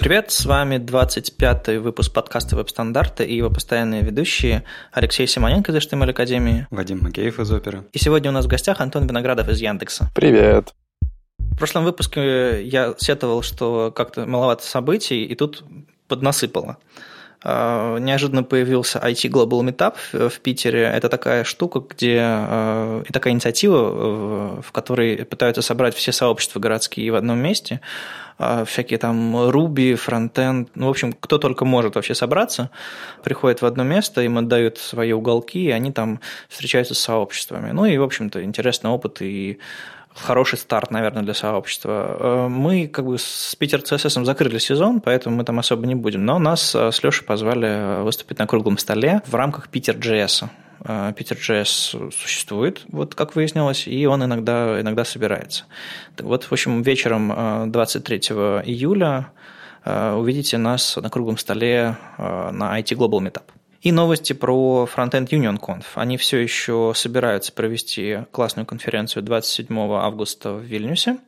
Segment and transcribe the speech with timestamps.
[0.00, 6.10] Привет, с вами 25-й выпуск подкаста «Веб-стандарты» и его постоянные ведущие Алексей Симоненко из HTML
[6.10, 6.68] Академии.
[6.70, 7.82] Вадим Макеев из Оперы.
[7.92, 10.08] И сегодня у нас в гостях Антон Виноградов из Яндекса.
[10.14, 10.72] Привет.
[11.00, 15.64] В прошлом выпуске я сетовал, что как-то маловато событий, и тут
[16.06, 16.76] поднасыпало.
[17.42, 20.82] А, неожиданно появился IT Global Meetup в Питере.
[20.82, 27.12] Это такая штука, где а, и такая инициатива, в которой пытаются собрать все сообщества городские
[27.12, 27.80] в одном месте.
[28.38, 32.70] А, всякие там Ruby, фронтенд, ну, в общем, кто только может вообще собраться,
[33.24, 37.72] приходит в одно место, им отдают свои уголки, и они там встречаются с сообществами.
[37.72, 39.58] Ну и, в общем-то, интересный опыт и
[40.14, 42.16] хороший старт, наверное, для сообщества.
[42.18, 46.24] Э, мы как бы с Питер CSS закрыли сезон, поэтому мы там особо не будем.
[46.24, 50.48] Но нас э, с Лешей позвали выступить на круглом столе в рамках Питер JS.
[51.16, 55.64] Питер JS существует, вот как выяснилось, и он иногда, иногда собирается.
[56.16, 59.32] Вот, в общем, вечером 23 э, июля
[59.84, 63.57] увидите нас на круглом столе на IT Global Meetup.
[63.80, 65.84] И новости про Frontend Union Conf.
[65.94, 71.18] Они все еще собираются провести классную конференцию 27 августа в Вильнюсе,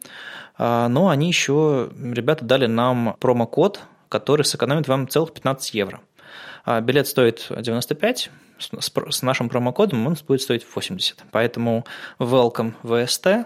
[0.59, 6.01] а, но они еще, ребята, дали нам промокод, который сэкономит вам целых 15 евро.
[6.65, 11.23] А, билет стоит 95, с нашим промокодом он будет стоить 80.
[11.31, 11.87] Поэтому
[12.19, 13.45] welcome VST,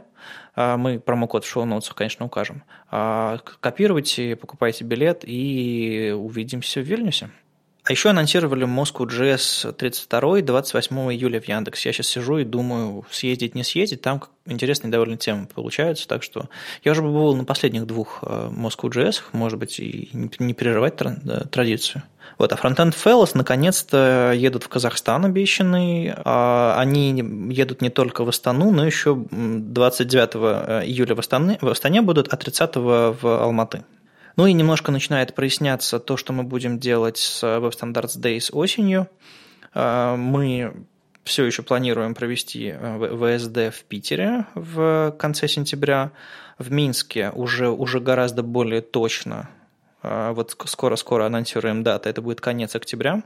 [0.56, 2.62] а, мы промокод в шоу-ноутсах, конечно, укажем.
[2.88, 7.28] Копируйте, покупайте билет и увидимся в Вильнюсе.
[7.86, 11.84] А еще анонсировали Moscow JS 32 28 июля в Яндекс.
[11.84, 14.00] Я сейчас сижу и думаю, съездить, не съездить.
[14.00, 16.08] Там интересные довольно темы получаются.
[16.08, 16.48] Так что
[16.82, 20.96] я уже был на последних двух э, Moscow JS, может быть, и не прерывать
[21.50, 22.02] традицию.
[22.38, 26.14] Вот, а Frontend Fellows наконец-то едут в Казахстан обещанный.
[26.16, 27.10] А они
[27.52, 32.28] едут не только в Астану, но еще 29 э, июля в Астане, в Астане будут,
[32.32, 33.84] а 30 в Алматы.
[34.36, 39.08] Ну и немножко начинает проясняться то, что мы будем делать с Web Standards Days осенью.
[39.72, 40.74] А, мы
[41.22, 46.10] все еще планируем провести э, ВСД в Питере в конце сентября.
[46.58, 49.48] В Минске уже, уже гораздо более точно.
[50.02, 52.10] А, вот скоро-скоро анонсируем даты.
[52.10, 53.22] Это будет конец октября.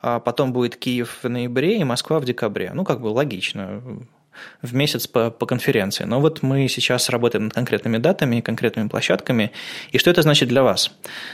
[0.00, 2.72] А потом будет Киев в ноябре и Москва в декабре.
[2.74, 3.82] Ну, как бы логично
[4.62, 6.04] в месяц по, по конференции.
[6.04, 9.52] Но вот мы сейчас работаем над конкретными датами, конкретными площадками.
[9.90, 10.92] И что это значит для вас?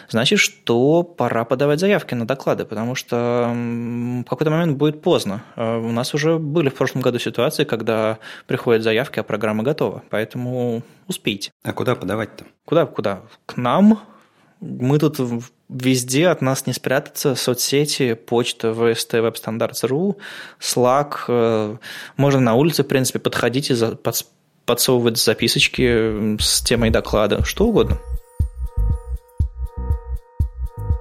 [0.08, 5.42] Значит, что пора подавать заявки на доклады, потому что в какой-то момент будет поздно.
[5.56, 10.02] А у нас уже были в прошлом году ситуации, когда приходят заявки, а программа готова.
[10.10, 11.50] Поэтому успейте.
[11.62, 12.44] А куда подавать-то?
[12.64, 12.86] Куда?
[12.86, 13.22] Куда?
[13.46, 14.00] К нам
[14.60, 15.18] мы тут
[15.68, 17.34] везде от нас не спрятаться.
[17.34, 20.18] Соцсети, почта, ВСТ, веб-стандартс.ру,
[20.60, 21.14] Slack.
[21.28, 21.76] Э,
[22.16, 23.76] можно на улице, в принципе, подходить и
[24.64, 27.98] подсовывать записочки с темой доклада, что угодно.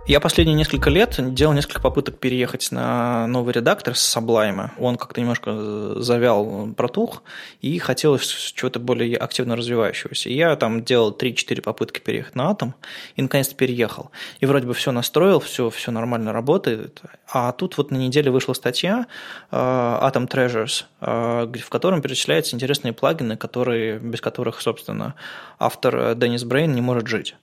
[0.07, 4.69] Я последние несколько лет делал несколько попыток переехать на новый редактор с Sublime.
[4.79, 7.23] Он как-то немножко завял, протух,
[7.59, 10.29] и хотелось чего-то более активно развивающегося.
[10.29, 12.71] И я там делал 3-4 попытки переехать на Atom,
[13.17, 14.11] и наконец-то переехал.
[14.39, 17.01] И вроде бы все настроил, все, все нормально работает.
[17.29, 19.07] А тут вот на неделе вышла статья
[19.51, 25.15] э, Atom Treasures, э, в котором перечисляются интересные плагины, которые, без которых, собственно,
[25.59, 27.35] автор Деннис Брейн не может жить.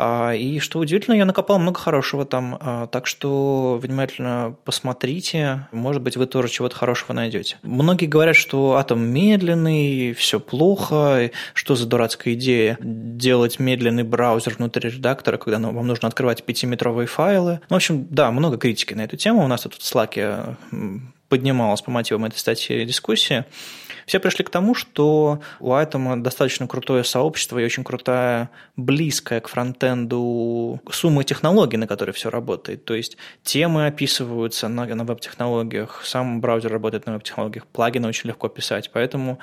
[0.00, 6.02] А, и что удивительно, я накопал много хорошего там, а, так что внимательно посмотрите, может
[6.02, 7.56] быть, вы тоже чего-то хорошего найдете.
[7.62, 14.88] Многие говорят, что атом медленный, все плохо, что за дурацкая идея делать медленный браузер внутри
[14.88, 17.60] редактора, когда вам нужно открывать пятиметровые файлы.
[17.68, 19.44] Ну, в общем, да, много критики на эту тему.
[19.44, 20.56] У нас тут в Slack
[21.28, 23.46] поднималась по мотивам этой статьи дискуссия.
[24.08, 29.48] Все пришли к тому, что у Atom достаточно крутое сообщество и очень крутая, близкая к
[29.48, 32.86] фронтенду сумма технологий, на которой все работает.
[32.86, 38.48] То есть темы описываются на, на веб-технологиях, сам браузер работает на веб-технологиях, плагины очень легко
[38.48, 38.90] писать.
[38.94, 39.40] Поэтому,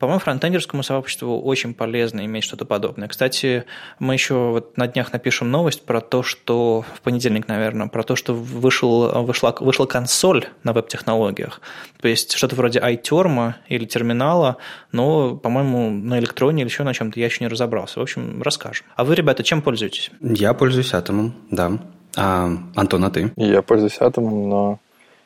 [0.00, 3.06] по-моему, фронтендерскому сообществу очень полезно иметь что-то подобное.
[3.06, 3.66] Кстати,
[4.00, 8.16] мы еще вот на днях напишем новость про то, что в понедельник, наверное, про то,
[8.16, 11.60] что вышел, вышла, вышла консоль на веб-технологиях.
[12.00, 14.56] То есть что-то вроде iTerm или терминала терминала,
[14.92, 18.00] но, по-моему, на электроне или еще на чем-то я еще не разобрался.
[18.00, 18.86] В общем, расскажем.
[18.96, 20.10] А вы, ребята, чем пользуетесь?
[20.20, 21.78] Я пользуюсь Атомом, да.
[22.16, 23.32] А, Антон, а ты?
[23.36, 24.78] Я пользуюсь Атомом, но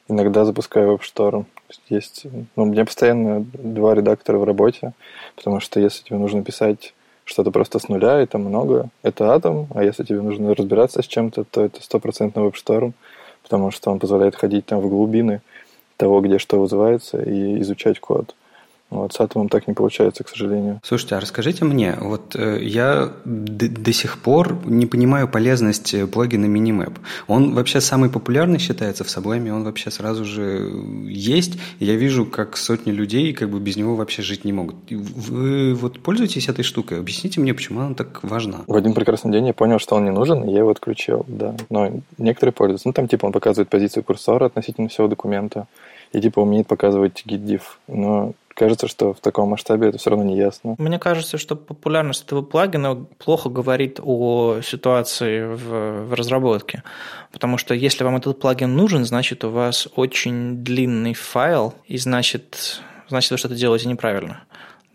[0.08, 1.44] иногда запускаю WebStorm.
[1.88, 2.26] Есть,
[2.56, 4.93] ну, у меня постоянно два редактора в работе,
[5.37, 6.93] потому что если тебе нужно писать
[7.25, 11.06] что-то просто с нуля, и там много, это Atom, а если тебе нужно разбираться с
[11.06, 12.93] чем-то, то это стопроцентно WebStorm,
[13.43, 15.40] потому что он позволяет ходить там в глубины
[15.96, 18.34] того, где что вызывается, и изучать код.
[18.92, 20.80] Вот с атомом так не получается, к сожалению.
[20.84, 26.06] Слушайте, а расскажите мне, вот э, я до, до сих пор не понимаю полезность э,
[26.06, 26.98] плагина Minimap.
[27.26, 30.70] Он вообще самый популярный считается в Sublime, он вообще сразу же
[31.06, 31.58] есть.
[31.80, 34.76] Я вижу, как сотни людей как бы без него вообще жить не могут.
[34.90, 36.98] Вы вот пользуетесь этой штукой?
[36.98, 38.60] Объясните мне, почему она так важна.
[38.66, 41.56] В один прекрасный день я понял, что он не нужен, и я его отключил, да.
[41.70, 42.88] Но некоторые пользуются.
[42.88, 45.66] Ну, там типа он показывает позицию курсора относительно всего документа
[46.12, 50.37] и типа умеет показывать git Но кажется, что в таком масштабе это все равно не
[50.37, 50.75] ясно.
[50.78, 56.82] Мне кажется, что популярность этого плагина плохо говорит о ситуации в, в разработке.
[57.32, 62.81] Потому что если вам этот плагин нужен, значит, у вас очень длинный файл, и значит,
[63.08, 64.44] значит вы что-то делаете неправильно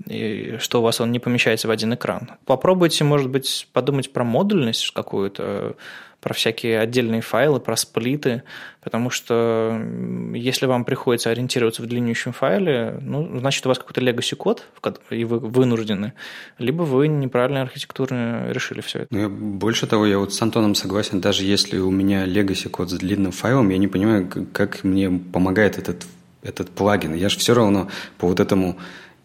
[0.05, 2.31] и что у вас он не помещается в один экран.
[2.45, 5.75] Попробуйте, может быть, подумать про модульность какую-то,
[6.21, 8.44] про всякие отдельные файлы, про сплиты,
[8.83, 9.79] потому что
[10.33, 14.65] если вам приходится ориентироваться в длиннющем файле, ну, значит, у вас какой-то legacy код,
[15.09, 16.13] и вы вынуждены,
[16.57, 19.07] либо вы неправильно архитектурно решили все это.
[19.11, 22.89] Ну, я, больше того, я вот с Антоном согласен, даже если у меня legacy код
[22.89, 26.05] с длинным файлом, я не понимаю, как мне помогает этот,
[26.43, 27.13] этот плагин.
[27.13, 28.77] Я же все равно по вот этому...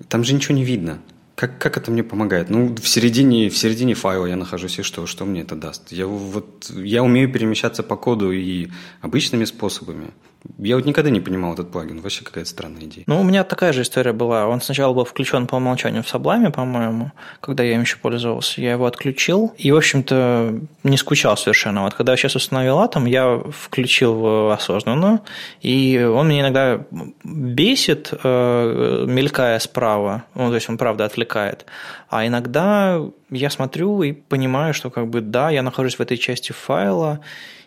[0.09, 1.01] Там же ничего не видно.
[1.35, 2.51] Как, как это мне помогает?
[2.51, 5.07] Ну, в середине, в середине файла я нахожусь, и что?
[5.07, 5.91] Что мне это даст?
[5.91, 8.69] Я, вот, я умею перемещаться по коду и
[9.01, 10.11] обычными способами.
[10.59, 12.01] Я вот никогда не понимал этот плагин.
[12.01, 13.05] Вообще какая-то странная идея.
[13.07, 14.47] Ну, у меня такая же история была.
[14.47, 18.61] Он сначала был включен по умолчанию в Sublime, по-моему, когда я им еще пользовался.
[18.61, 21.83] Я его отключил и, в общем-то, не скучал совершенно.
[21.83, 25.23] Вот когда я сейчас установил Atom, я включил его осознанно,
[25.61, 26.85] и он меня иногда
[27.25, 30.25] бесит, э, мелькая справа.
[30.35, 31.67] Ну, то есть он, правда, отвлекает.
[32.09, 33.01] А иногда
[33.31, 37.21] я смотрю и понимаю, что как бы да, я нахожусь в этой части файла,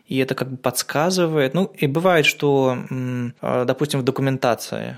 [0.07, 1.53] и это как бы подсказывает.
[1.53, 2.77] Ну, и бывает, что,
[3.41, 4.97] а, допустим, в документации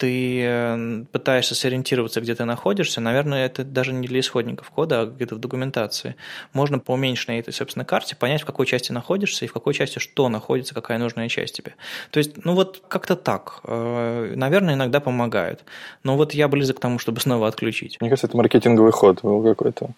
[0.00, 5.06] ты э, пытаешься сориентироваться, где ты находишься, наверное, это даже не для исходников кода, а
[5.06, 6.16] где-то в документации.
[6.54, 9.98] Можно по уменьшенной этой, собственно, карте понять, в какой части находишься и в какой части
[9.98, 11.74] что находится, какая нужная часть тебе.
[12.10, 13.60] То есть, ну вот как-то так.
[13.64, 15.64] Э, наверное, иногда помогает.
[16.02, 17.98] Но вот я близок к тому, чтобы снова отключить.
[18.00, 19.90] Мне кажется, это маркетинговый ход был какой-то.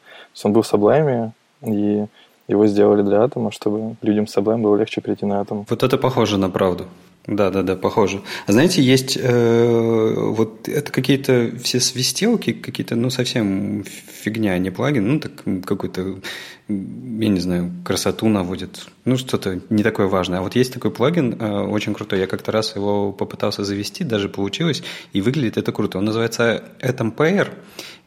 [0.42, 1.30] Он был в Sublime,
[1.64, 2.06] и
[2.52, 5.66] его сделали для атома, чтобы людям с Sublime было легче перейти на атом.
[5.68, 6.84] Вот это похоже на правду.
[7.26, 8.20] Да, да, да, похоже.
[8.46, 15.06] А знаете, есть э, вот это какие-то все свистелки, какие-то, ну, совсем фигня, не плагин,
[15.06, 15.32] ну, так
[15.64, 16.18] какой-то,
[16.66, 20.40] я не знаю, красоту наводит, ну, что-то не такое важное.
[20.40, 24.28] А вот есть такой плагин, э, очень крутой, я как-то раз его попытался завести, даже
[24.28, 24.82] получилось,
[25.12, 25.98] и выглядит это круто.
[25.98, 27.50] Он называется Atom Pair,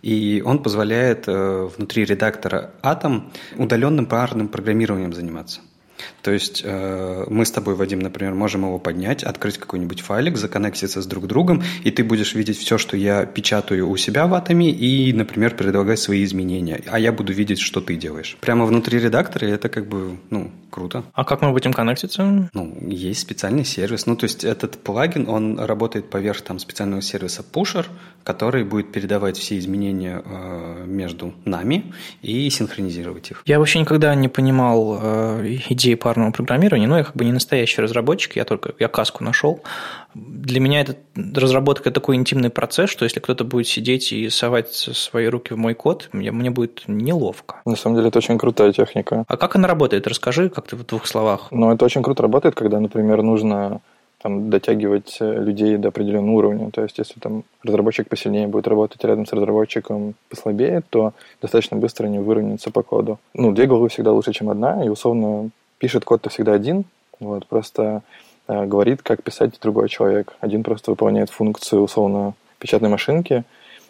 [0.02, 5.62] и он позволяет э, внутри редактора Atom удаленным парным программированием заниматься.
[6.22, 11.02] То есть э, мы с тобой, Вадим, например, можем его поднять, открыть какой-нибудь файлик, законнектиться
[11.02, 14.72] с друг другом, и ты будешь видеть все, что я печатаю у себя в атоме,
[14.72, 16.82] и, например, предлагать свои изменения.
[16.88, 18.38] А я буду видеть, что ты делаешь.
[18.42, 21.04] Прямо внутри редактора это как бы, ну, круто.
[21.14, 22.50] А как мы будем коннектиться?
[22.54, 24.06] Ну, есть специальный сервис.
[24.06, 27.86] Ну, то есть этот плагин, он работает поверх там специального сервиса Pusher,
[28.24, 33.44] который будет передавать все изменения э, между нами и синхронизировать их.
[33.46, 37.82] Я вообще никогда не понимал э, идеи парного программирования, но я как бы не настоящий
[37.82, 39.62] разработчик, я только я каску нашел.
[40.16, 45.28] Для меня это разработка такой интимный процесс, что если кто-то будет сидеть и совать свои
[45.28, 47.58] руки в мой код, мне, мне будет неловко.
[47.66, 49.26] На самом деле это очень крутая техника.
[49.28, 50.08] А как она работает?
[50.08, 51.50] Расскажи как-то в двух словах.
[51.52, 53.82] Ну, это очень круто работает, когда, например, нужно
[54.26, 56.72] там, дотягивать людей до определенного уровня.
[56.72, 62.08] То есть, если там разработчик посильнее будет работать рядом с разработчиком послабее, то достаточно быстро
[62.08, 63.20] они выровняются по коду.
[63.36, 66.86] Ну, две головы всегда лучше, чем одна, и условно пишет код-то всегда один,
[67.20, 68.02] вот, просто
[68.48, 70.34] э, говорит, как писать другой человек.
[70.40, 73.44] Один просто выполняет функцию условно печатной машинки,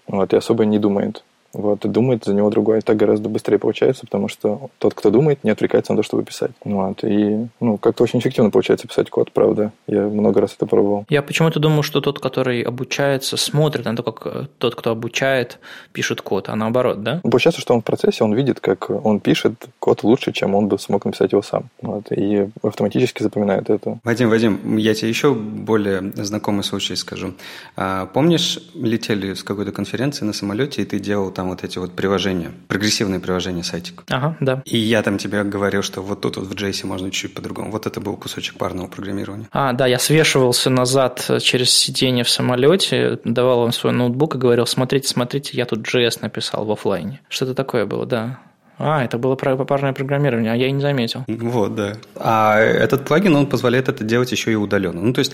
[0.07, 1.23] вот, и особо не думает.
[1.55, 2.81] Вот, и думает за него другой.
[2.81, 6.51] Так гораздо быстрее получается, потому что тот, кто думает, не отвлекается на то, чтобы писать.
[6.63, 9.71] Вот, и ну, как-то очень эффективно получается писать код, правда.
[9.87, 11.05] Я много раз это пробовал.
[11.09, 15.59] Я почему-то думаю, что тот, который обучается, смотрит на то, как э, тот, кто обучает,
[15.93, 17.21] пишет код, а наоборот, да?
[17.23, 20.77] Получается, что он в процессе, он видит, как он пишет код лучше, чем он бы
[20.77, 21.69] смог написать его сам.
[21.81, 23.99] Вот, и автоматически запоминает это.
[24.03, 27.33] Вадим, Вадим, я тебе еще более знакомый случай скажу.
[27.77, 31.77] А, помнишь, летели с какой-то конференции на самолете, и ты делал там там вот эти
[31.77, 34.03] вот приложения, прогрессивные приложения сайтик.
[34.09, 34.61] Ага, да.
[34.65, 37.71] И я там тебе говорил, что вот тут вот в JS можно чуть-чуть по-другому.
[37.71, 39.47] Вот это был кусочек парного программирования.
[39.51, 44.65] А, да, я свешивался назад через сиденье в самолете, давал вам свой ноутбук и говорил,
[44.65, 47.21] смотрите, смотрите, я тут JS написал в офлайне.
[47.29, 48.39] Что-то такое было, да.
[48.77, 51.23] А, это было парное программирование, а я и не заметил.
[51.27, 51.93] Вот, да.
[52.15, 55.01] А этот плагин, он позволяет это делать еще и удаленно.
[55.01, 55.33] Ну, то есть,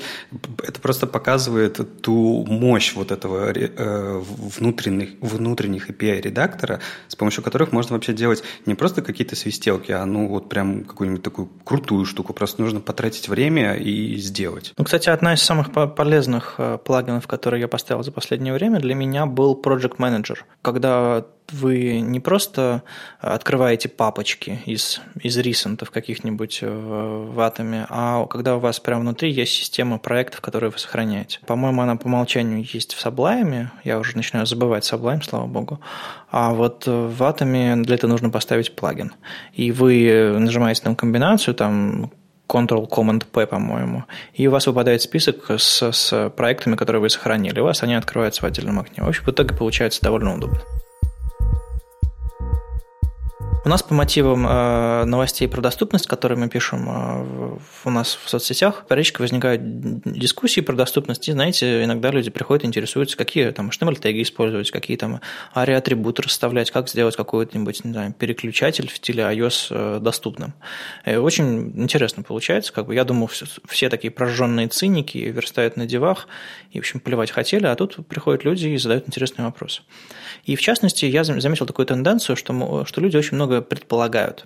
[0.64, 4.22] это просто показывает ту мощь вот этого э,
[4.60, 10.28] внутренних, внутренних API-редактора, с помощью которых можно вообще делать не просто какие-то свистелки, а ну
[10.28, 12.34] вот прям какую-нибудь такую крутую штуку.
[12.34, 14.74] Просто нужно потратить время и сделать.
[14.78, 18.96] Ну, кстати, одна из самых полезных э, плагинов, которые я поставил за последнее время, для
[18.96, 20.38] меня был Project Manager.
[20.62, 22.84] Когда вы не просто
[23.20, 29.32] открываете папочки из, из ресентов каких-нибудь э, в атоме, а когда у вас прямо внутри
[29.32, 31.40] есть система проектов, которые вы сохраняете.
[31.46, 35.80] По-моему, она по умолчанию есть в Sublime, я уже начинаю забывать Sublime, слава богу,
[36.30, 39.14] а вот в атоме для этого нужно поставить плагин.
[39.54, 42.12] И вы нажимаете там комбинацию, там
[42.48, 47.60] Ctrl-Command-P, по-моему, и у вас выпадает список с, с проектами, которые вы сохранили.
[47.60, 49.04] У вас они открываются в отдельном окне.
[49.04, 50.62] В общем, в итоге получается довольно удобно.
[53.64, 58.28] У нас по мотивам э, новостей про доступность, которые мы пишем э, у нас в
[58.28, 59.62] соцсетях, периодически возникают
[60.04, 61.30] дискуссии про доступность.
[61.30, 65.22] И, знаете, иногда люди приходят, интересуются, какие там HTML-теги использовать, какие там
[65.54, 70.56] ARIA-атрибуты расставлять, как сделать какой-нибудь не знаю, переключатель в стиле iOS э, доступным.
[71.06, 72.74] И очень интересно получается.
[72.74, 76.28] Как бы, я думал, все, все такие прожженные циники верстают на девах
[76.72, 79.84] и, в общем, плевать хотели, а тут приходят люди и задают интересные вопросы.
[80.46, 84.46] И, в частности, я заметил такую тенденцию, что, что люди очень много предполагают.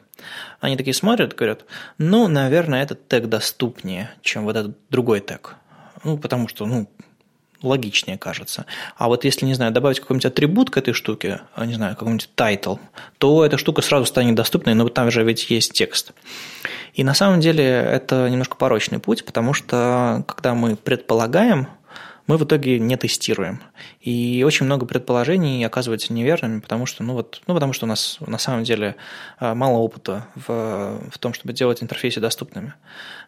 [0.59, 1.65] Они такие смотрят, говорят,
[1.99, 5.55] ну, наверное, этот тег доступнее, чем вот этот другой тег.
[6.03, 6.89] Ну, потому что, ну,
[7.61, 8.65] логичнее кажется.
[8.95, 12.29] А вот если, не знаю, добавить какой-нибудь атрибут к этой штуке, а, не знаю, какой-нибудь
[12.35, 12.79] title,
[13.17, 16.13] то эта штука сразу станет доступной, но там же ведь есть текст.
[16.93, 21.67] И на самом деле это немножко порочный путь, потому что когда мы предполагаем,
[22.27, 23.61] мы в итоге не тестируем.
[24.01, 28.17] И очень много предположений оказываются неверными, потому что, ну вот, ну потому что у нас
[28.25, 28.95] на самом деле
[29.39, 32.73] а, мало опыта в, в том, чтобы делать интерфейсы доступными.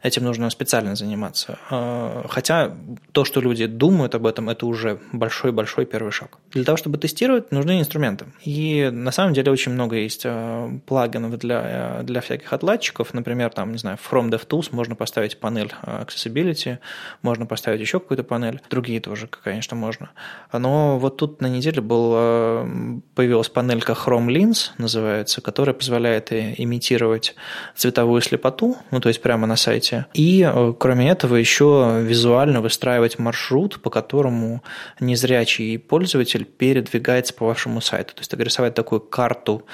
[0.02, 1.60] Этим нужно специально заниматься.
[1.70, 2.76] А, хотя
[3.12, 6.38] то, что люди думают об этом, это уже большой-большой первый шаг.
[6.52, 8.26] Для того, чтобы тестировать, нужны инструменты.
[8.44, 13.14] И на самом деле очень много есть а, плагинов для, для всяких отладчиков.
[13.14, 16.80] Например, там, не знаю, в Chrome DevTools можно поставить панель Accessibility,
[17.22, 18.62] можно поставить еще какую-то панель.
[18.70, 20.10] Другие тоже, конечно, можно.
[20.54, 27.36] Но вот тут на неделе был, э, появилась панелька Chrome Lens, называется, которая позволяет имитировать
[27.76, 30.06] цветовую слепоту, ну то есть прямо на сайте.
[30.14, 34.64] И э, кроме этого еще визуально выстраивать маршрут, по которому
[35.00, 38.16] незрячий пользователь передвигается по вашему сайту.
[38.16, 39.66] То есть рисовать такую карту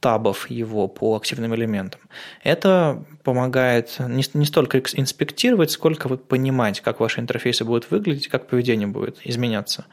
[0.00, 2.00] табов его по активным элементам.
[2.42, 8.48] Это помогает не, не столько инспектировать, сколько вот понимать, как ваши интерфейсы будут выглядеть, как
[8.48, 9.86] поведение будет изменяться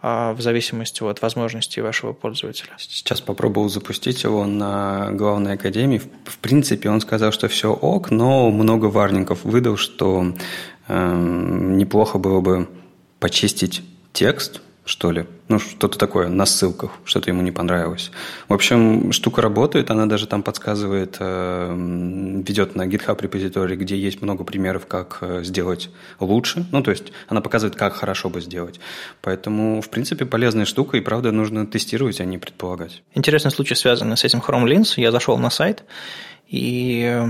[0.00, 2.70] а в зависимости от возможностей вашего пользователя.
[2.78, 6.00] Сейчас попробовал запустить его на главной академии.
[6.24, 10.34] В принципе, он сказал, что все ок, но много варников выдал, что
[10.86, 12.68] э, неплохо было бы
[13.18, 15.26] почистить текст, что ли.
[15.48, 18.10] Ну, что-то такое на ссылках, что-то ему не понравилось.
[18.48, 24.22] В общем, штука работает, она даже там подсказывает, э, ведет на GitHub репозиторий, где есть
[24.22, 25.90] много примеров, как э, сделать
[26.20, 26.66] лучше.
[26.72, 28.80] Ну, то есть она показывает, как хорошо бы сделать.
[29.20, 33.02] Поэтому, в принципе, полезная штука, и правда нужно тестировать, а не предполагать.
[33.14, 34.94] Интересный случай, связанный с этим Chrome Lens.
[34.96, 35.84] Я зашел на сайт
[36.48, 37.22] и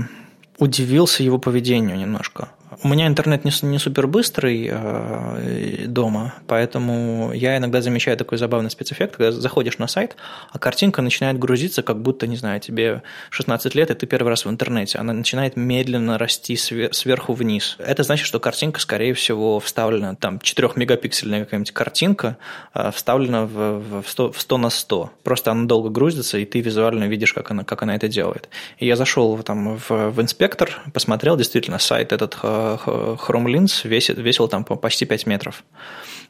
[0.57, 2.49] удивился его поведению немножко.
[2.81, 8.69] У меня интернет не, не супер быстрый э, дома, поэтому я иногда замечаю такой забавный
[8.69, 10.15] спецэффект, когда заходишь на сайт,
[10.51, 14.45] а картинка начинает грузиться, как будто, не знаю, тебе 16 лет, и ты первый раз
[14.45, 14.97] в интернете.
[14.97, 17.75] Она начинает медленно расти сверху вниз.
[17.79, 22.37] Это значит, что картинка, скорее всего, вставлена, там, 4-мегапиксельная какая-нибудь картинка,
[22.73, 25.11] э, вставлена в, в, 100, в 100 на 100.
[25.23, 28.47] Просто она долго грузится, и ты визуально видишь, как она, как она это делает.
[28.77, 34.47] И я зашел там, в, в инспектор, посмотрел, действительно, сайт этот э, Chrome весит, весил
[34.47, 35.63] там почти 5 метров.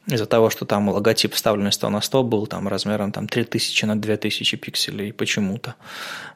[0.06, 4.00] Из-за того, что там логотип вставленный 100 на 100 был там размером там, 3000 на
[4.00, 5.74] 2000 пикселей почему-то.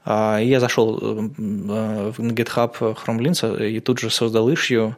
[0.05, 4.95] А, я зашел э, в GitHub Chrome Lens и тут же создал issue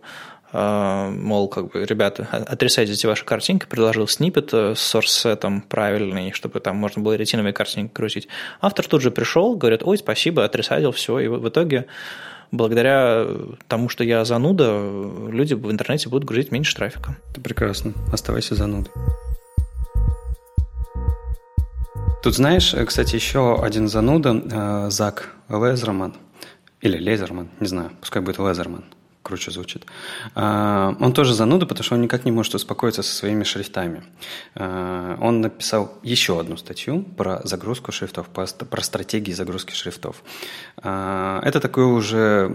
[0.52, 6.76] а, мол, как бы, ребята, отрисайте ваши картинки, предложил снипет с source правильный, чтобы там
[6.76, 8.28] можно было ретиновые картинки грузить.
[8.60, 11.86] Автор тут же пришел, говорит, ой, спасибо, отрисадил, все, и в итоге
[12.52, 13.26] благодаря
[13.68, 14.80] тому, что я зануда,
[15.30, 17.16] люди в интернете будут грузить меньше трафика.
[17.30, 17.92] Это прекрасно.
[18.12, 18.92] Оставайся занудой.
[22.22, 26.14] Тут знаешь, кстати, еще один зануда, э, Зак Лезерман,
[26.80, 28.84] или Лезерман, не знаю, пускай будет Лезерман,
[29.26, 29.84] круче звучит.
[30.36, 34.04] А, он тоже зануда, потому что он никак не может успокоиться со своими шрифтами.
[34.54, 40.22] А, он написал еще одну статью про загрузку шрифтов, про стратегии загрузки шрифтов.
[40.76, 42.52] А, это такой уже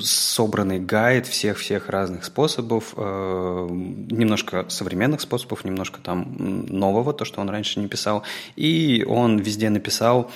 [0.00, 6.34] собранный гайд всех-всех разных способов, немножко современных способов, немножко там
[6.68, 8.22] нового, то, что он раньше не писал.
[8.56, 10.30] И он везде написал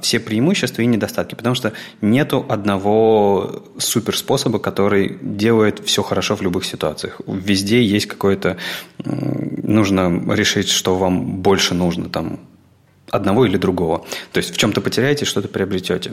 [0.00, 6.42] все преимущества и недостатки, потому что нету одного суперспособа, способа, который делает все хорошо в
[6.42, 7.20] любых ситуациях.
[7.26, 8.56] Везде есть какое-то...
[9.04, 12.38] Нужно решить, что вам больше нужно, там,
[13.10, 13.98] одного или другого.
[14.32, 16.12] То есть в чем-то потеряете, что-то приобретете.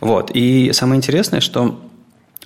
[0.00, 0.30] Вот.
[0.34, 1.78] И самое интересное, что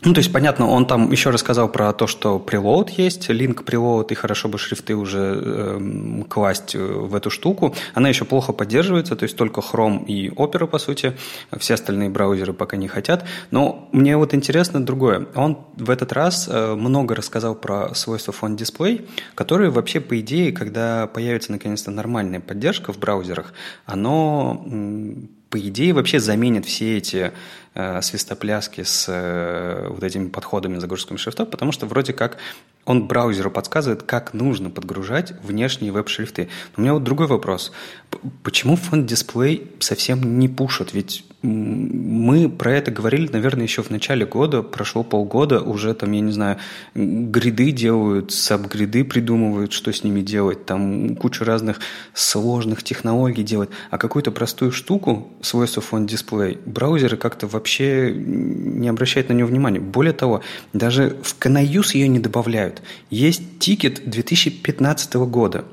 [0.03, 4.11] ну, то есть, понятно, он там еще рассказал про то, что прилоуд есть, линк прилоуд,
[4.13, 7.75] и хорошо бы шрифты уже эм, э, класть в эту штуку.
[7.93, 11.13] Она еще плохо поддерживается, то есть только Chrome и Opera, по сути,
[11.59, 13.27] все остальные браузеры пока не хотят.
[13.51, 15.27] Но мне вот интересно другое.
[15.35, 20.53] Он в этот раз э, много рассказал про свойства Font Display, которые вообще, по идее,
[20.53, 23.53] когда появится наконец-то нормальная поддержка в браузерах,
[23.85, 24.65] оно
[25.51, 27.33] по идее, вообще заменит все эти
[27.75, 32.39] э, свистопляски с э, вот этими подходами загрузками шрифтов, потому что вроде как
[32.85, 36.49] он браузеру подсказывает, как нужно подгружать внешние веб-шрифты.
[36.77, 37.73] У меня вот другой вопрос.
[38.43, 40.93] Почему фонд дисплей совсем не пушит?
[40.93, 46.21] Ведь мы про это говорили, наверное, еще в начале года, прошло полгода, уже там, я
[46.21, 46.59] не знаю,
[46.95, 51.81] гриды делают, сабгриды придумывают, что с ними делать, там кучу разных
[52.13, 59.31] сложных технологий делать, а какую-то простую штуку, свойство фонд дисплей, браузеры как-то вообще не обращают
[59.31, 59.81] на нее внимания.
[59.81, 60.43] Более того,
[60.75, 62.70] даже в Canayus ее не добавляют.
[63.11, 65.65] Есть тикет 2015 года,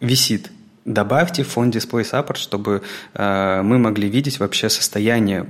[0.00, 0.50] висит–
[0.84, 2.82] добавьте фон Display Support, чтобы
[3.14, 5.46] э, мы могли видеть вообще состояние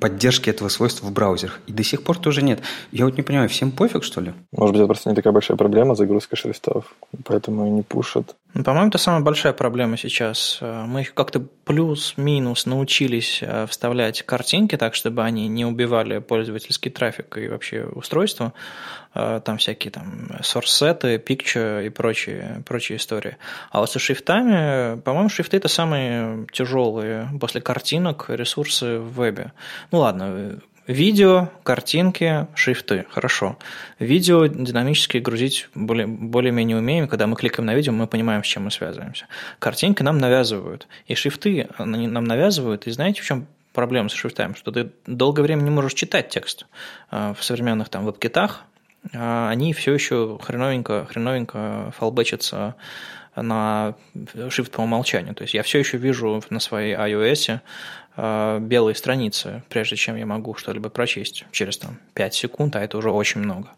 [0.00, 1.60] поддержки этого свойства в браузерах.
[1.66, 2.60] И до сих пор тоже нет.
[2.92, 4.32] Я вот не понимаю, всем пофиг, что ли?
[4.52, 8.36] Может быть, это просто не такая большая проблема загрузка шрифтов, поэтому и не пушат.
[8.54, 10.58] Ну, по-моему, это самая большая проблема сейчас.
[10.60, 17.36] Э, мы как-то плюс-минус научились э, вставлять картинки так, чтобы они не убивали пользовательский трафик
[17.36, 18.54] и вообще устройство.
[19.14, 23.36] Э, там всякие там source-сеты, picture и прочие, прочие истории.
[23.70, 29.52] А вот со шрифтами, по-моему, шрифты это самые тяжелые после картинок ресурсы в вебе.
[29.92, 33.04] Ну ладно, Видео, картинки, шрифты.
[33.10, 33.58] Хорошо.
[33.98, 37.08] Видео динамически грузить более, более-менее умеем.
[37.08, 39.26] Когда мы кликаем на видео, мы понимаем, с чем мы связываемся.
[39.58, 40.88] Картинки нам навязывают.
[41.06, 42.86] И шрифты нам навязывают.
[42.86, 44.54] И знаете, в чем проблема с шрифтами?
[44.54, 46.64] Что ты долгое время не можешь читать текст.
[47.10, 48.64] А, в современных там веб-китах
[49.12, 52.76] а, они все еще хреновенько, хреновенько фалбечатся
[53.36, 55.34] на shift по умолчанию.
[55.34, 58.07] То есть я все еще вижу на своей iOS Э,
[58.60, 63.10] белые страницы, прежде чем я могу что-либо прочесть через там, 5 секунд, а это уже
[63.10, 63.68] очень много.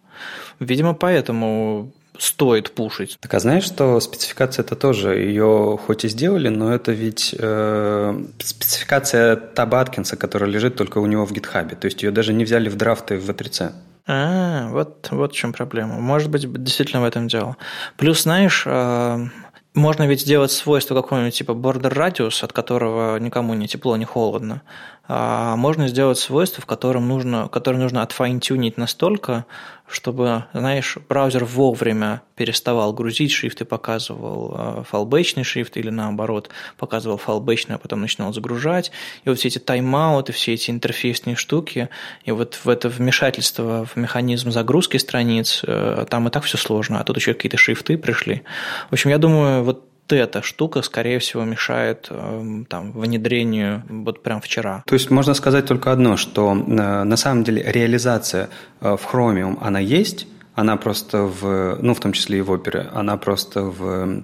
[0.59, 3.19] Видимо, поэтому стоит пушить.
[3.21, 8.25] Так а знаешь, что спецификация это тоже, ее хоть и сделали, но это ведь э,
[8.39, 12.45] спецификация Таба Аткинса, которая лежит только у него в гитхабе, то есть ее даже не
[12.45, 13.73] взяли в драфты в V3C.
[14.07, 16.01] А, вот, вот в чем проблема.
[16.01, 17.57] Может быть, действительно в этом дело.
[17.97, 19.27] Плюс, знаешь, э,
[19.75, 24.63] можно ведь сделать свойство какого-нибудь типа border radius, от которого никому не тепло, не холодно.
[25.07, 29.45] А можно сделать свойство, в котором нужно, которое нужно отфайнтюнить настолько,
[29.91, 36.49] чтобы, знаешь, браузер вовремя переставал грузить шрифт и показывал э, фалбэчный шрифт или наоборот,
[36.79, 38.93] показывал фалбэчный, а потом начинал загружать.
[39.25, 41.89] И вот все эти тайм-ауты, все эти интерфейсные штуки,
[42.25, 47.01] и вот в это вмешательство в механизм загрузки страниц, э, там и так все сложно,
[47.01, 48.43] а тут еще какие-то шрифты пришли.
[48.89, 54.41] В общем, я думаю, вот эта штука, скорее всего, мешает эм, там, внедрению вот прям
[54.41, 54.83] вчера.
[54.87, 58.49] То есть можно сказать только одно, что э, на самом деле реализация
[58.81, 62.89] э, в Chromium, она есть, она просто в, ну, в том числе и в опере,
[62.93, 64.23] она просто в,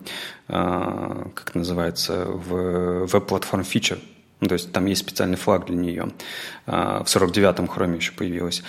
[0.49, 3.99] э, как называется, в веб-платформ фичер,
[4.41, 6.11] то есть там есть специальный флаг для нее.
[6.67, 8.63] В 49-м хроме еще появилось.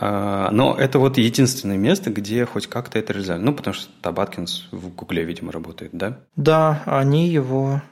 [0.00, 3.42] Но это вот единственное место, где хоть как-то это реализовали.
[3.42, 6.18] Ну, потому что Табаткинс в Гугле, видимо, работает, да?
[6.34, 7.82] Да, они его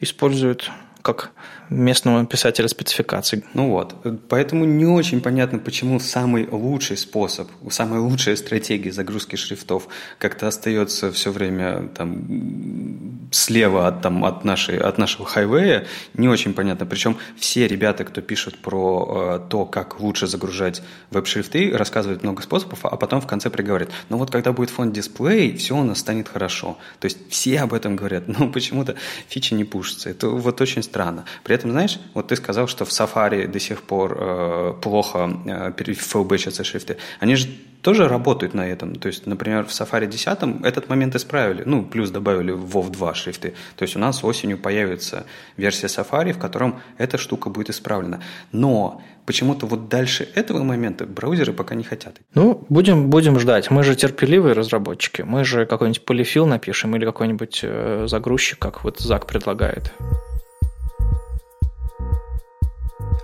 [0.00, 0.70] используют
[1.04, 1.32] как
[1.68, 3.44] местного писателя спецификаций.
[3.52, 3.94] Ну вот,
[4.30, 9.86] поэтому не очень понятно, почему самый лучший способ, самая лучшая стратегия загрузки шрифтов
[10.18, 16.54] как-то остается все время там слева от, там, от, нашей, от нашего хайвея, не очень
[16.54, 16.86] понятно.
[16.86, 22.84] Причем все ребята, кто пишут про э, то, как лучше загружать веб-шрифты, рассказывают много способов,
[22.84, 23.90] а потом в конце приговорят.
[24.08, 26.78] Но вот когда будет фонд дисплей, все у нас станет хорошо.
[27.00, 28.94] То есть все об этом говорят, но почему-то
[29.28, 30.10] фичи не пушатся.
[30.10, 31.24] Это вот очень странно.
[31.42, 35.94] При этом, знаешь, вот ты сказал, что в Safari до сих пор э, плохо э,
[35.94, 36.96] флбэчатся шрифты.
[37.18, 37.48] Они же
[37.82, 38.94] тоже работают на этом.
[38.94, 41.64] То есть, например, в Safari 10 этот момент исправили.
[41.66, 43.54] Ну, плюс добавили в WoW 2 шрифты.
[43.76, 45.26] То есть у нас осенью появится
[45.56, 48.20] версия Safari, в котором эта штука будет исправлена.
[48.52, 52.20] Но почему-то вот дальше этого момента браузеры пока не хотят.
[52.34, 53.70] Ну, будем, будем ждать.
[53.70, 55.22] Мы же терпеливые разработчики.
[55.22, 59.92] Мы же какой-нибудь полифил напишем или какой-нибудь э, загрузчик, как вот Зак предлагает.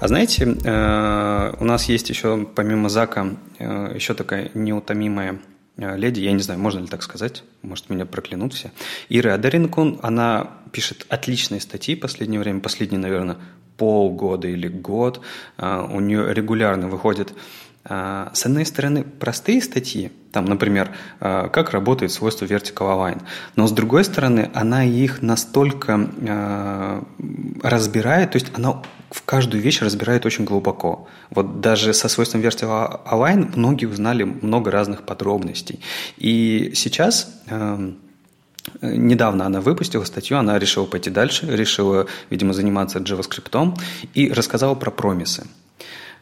[0.00, 5.40] А знаете, э, у нас есть еще, помимо Зака, э, еще такая неутомимая
[5.76, 8.70] э, леди, я не знаю, можно ли так сказать, может, меня проклянут все.
[9.10, 13.36] Ира Адаринкун, она пишет отличные статьи в последнее время, последние, наверное,
[13.76, 15.20] полгода или год.
[15.58, 17.34] У нее регулярно выходит
[17.84, 20.90] а, с одной стороны, простые статьи, там, например,
[21.20, 23.22] а, как работает свойство vertical align,
[23.56, 27.04] но с другой стороны, она их настолько а,
[27.62, 31.08] разбирает, то есть она в каждую вещь разбирает очень глубоко.
[31.30, 35.80] Вот даже со свойством vertical align многие узнали много разных подробностей.
[36.16, 37.28] И сейчас
[38.82, 43.78] Недавно она выпустила статью, она решила пойти дальше, решила, видимо, заниматься JavaScript
[44.14, 45.46] и рассказала про промисы.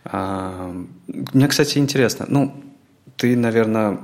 [0.04, 2.54] Мне, кстати, интересно, ну,
[3.18, 3.98] ты, наверное,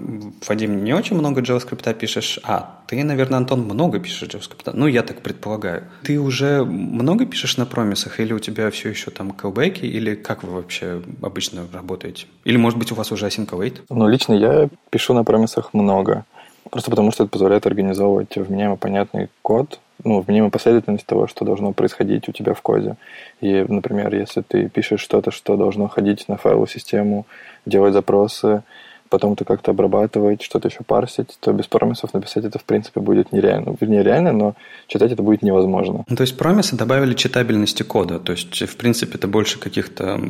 [0.48, 4.72] Вадим, не очень много JavaScript пишешь, а ты, наверное, Антон, много пишешь JavaScript.
[4.74, 5.84] Ну, я так предполагаю.
[6.02, 10.42] Ты уже много пишешь на промисах, или у тебя все еще там callback, или как
[10.42, 12.26] вы вообще обычно работаете?
[12.44, 13.82] Или, может быть, у вас уже async await?
[13.88, 16.24] Ну, лично я пишу на промисах много.
[16.70, 21.72] Просто потому, что это позволяет организовывать вменяемо понятный код, ну, вменяемая последовательность того, что должно
[21.72, 22.96] происходить у тебя в коде.
[23.40, 27.26] И, например, если ты пишешь что-то, что должно ходить на файловую систему,
[27.64, 28.64] делать запросы,
[29.14, 33.32] потом это как-то обрабатывать, что-то еще парсить, то без промисов написать это, в принципе, будет
[33.32, 33.70] нереально.
[33.70, 34.54] Ну, вернее, реально, но
[34.86, 36.04] читать это будет невозможно.
[36.08, 38.18] Ну, то есть промисы добавили читабельности кода.
[38.18, 40.20] То есть, в принципе, это больше каких-то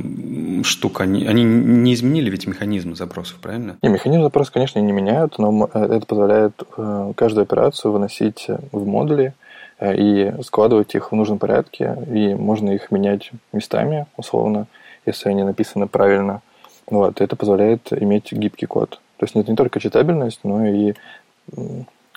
[0.62, 1.01] штук.
[1.01, 3.77] Они, они не изменили ведь механизм запросов, правильно?
[3.83, 8.87] Не, механизм запроса, конечно, не меняют, но э, это позволяет э, каждую операцию выносить в
[8.87, 9.35] модули,
[9.79, 14.66] Э, и складывать их в нужном порядке, и можно их менять местами, условно,
[15.05, 16.42] если они написаны правильно.
[16.87, 19.01] Вот, это позволяет иметь гибкий код.
[19.16, 20.94] То есть это не только читабельность, но и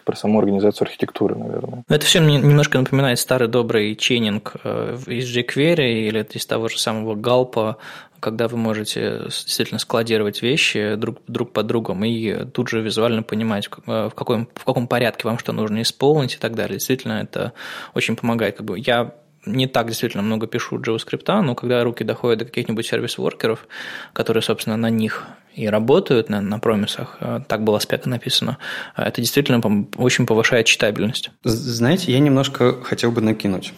[0.08, 1.84] про саму организацию архитектуры, наверное.
[1.90, 7.16] Это все немножко напоминает старый добрый чейнинг э, из jQuery или из того же самого
[7.16, 7.76] Галпа,
[8.22, 13.68] когда вы можете действительно складировать вещи друг, друг под другом и тут же визуально понимать,
[13.86, 16.78] э, в каком, в каком порядке вам что нужно исполнить и так далее.
[16.78, 17.52] Действительно, это
[17.94, 18.56] очень помогает.
[18.56, 19.14] Как бы я
[19.48, 23.68] не так действительно много пишу JavaScript, но когда руки доходят до каких-нибудь сервис-воркеров,
[24.14, 28.58] которые, собственно, на них и работают на, на промисах, э, так было спека написано,
[28.96, 31.32] э, это действительно очень повышает читабельность.
[31.44, 33.74] Знаете, я немножко хотел бы накинуть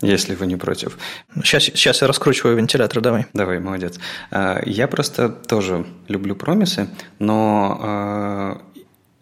[0.00, 0.96] если вы не против.
[1.44, 3.26] Сейчас, сейчас я раскручиваю вентилятор, давай.
[3.34, 3.98] Давай, молодец.
[4.30, 8.62] Э, я просто тоже люблю промисы, но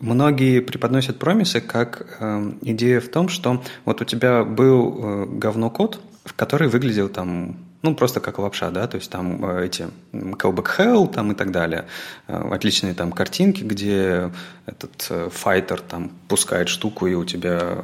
[0.05, 5.71] Многие преподносят промисы как э, идея в том, что вот у тебя был э, говно
[5.71, 9.89] код, в который выглядел там ну, просто как лапша, да, то есть там э, эти
[10.13, 11.87] callback hell там и так далее,
[12.29, 14.31] э, отличные там картинки, где
[14.67, 17.79] этот э, файтер там пускает штуку, и у тебя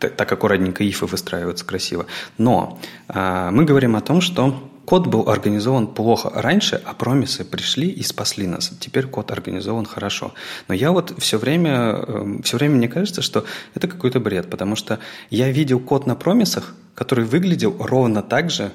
[0.00, 2.06] так аккуратненько ифы выстраиваются красиво.
[2.38, 8.02] Но мы говорим о том, что Код был организован плохо раньше, а промисы пришли и
[8.02, 8.72] спасли нас.
[8.80, 10.32] Теперь код организован хорошо.
[10.66, 14.76] Но я вот все время, эм, все время мне кажется, что это какой-то бред, потому
[14.76, 14.98] что
[15.28, 18.72] я видел код на промисах, который выглядел ровно так же,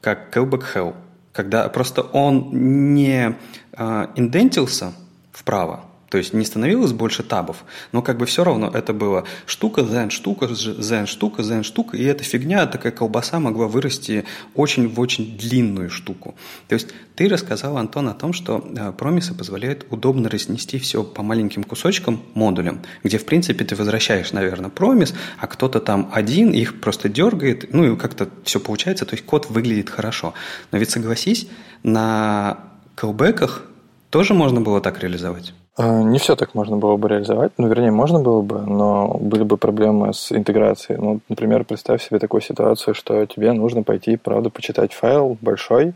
[0.00, 0.94] как Callback Hell,
[1.32, 3.34] когда просто он не
[3.72, 4.92] э, индентился
[5.32, 9.84] вправо, то есть не становилось больше табов, но как бы все равно это было штука,
[9.84, 15.00] зен, штука, зен, штука, зен, штука, и эта фигня, такая колбаса могла вырасти очень в
[15.00, 16.36] очень длинную штуку.
[16.68, 21.22] То есть ты рассказал, Антон, о том, что э, промисы позволяют удобно разнести все по
[21.22, 26.80] маленьким кусочкам, модулям, где, в принципе, ты возвращаешь, наверное, промис, а кто-то там один их
[26.80, 30.34] просто дергает, ну и как-то все получается, то есть код выглядит хорошо.
[30.70, 31.48] Но ведь согласись,
[31.82, 32.58] на
[32.94, 33.64] колбеках
[34.10, 35.52] тоже можно было так реализовать?
[35.78, 37.52] А, не все так можно было бы реализовать.
[37.58, 40.98] Ну, вернее, можно было бы, но были бы проблемы с интеграцией.
[40.98, 45.92] Ну, например, представь себе такую ситуацию, что тебе нужно пойти, правда, почитать файл большой.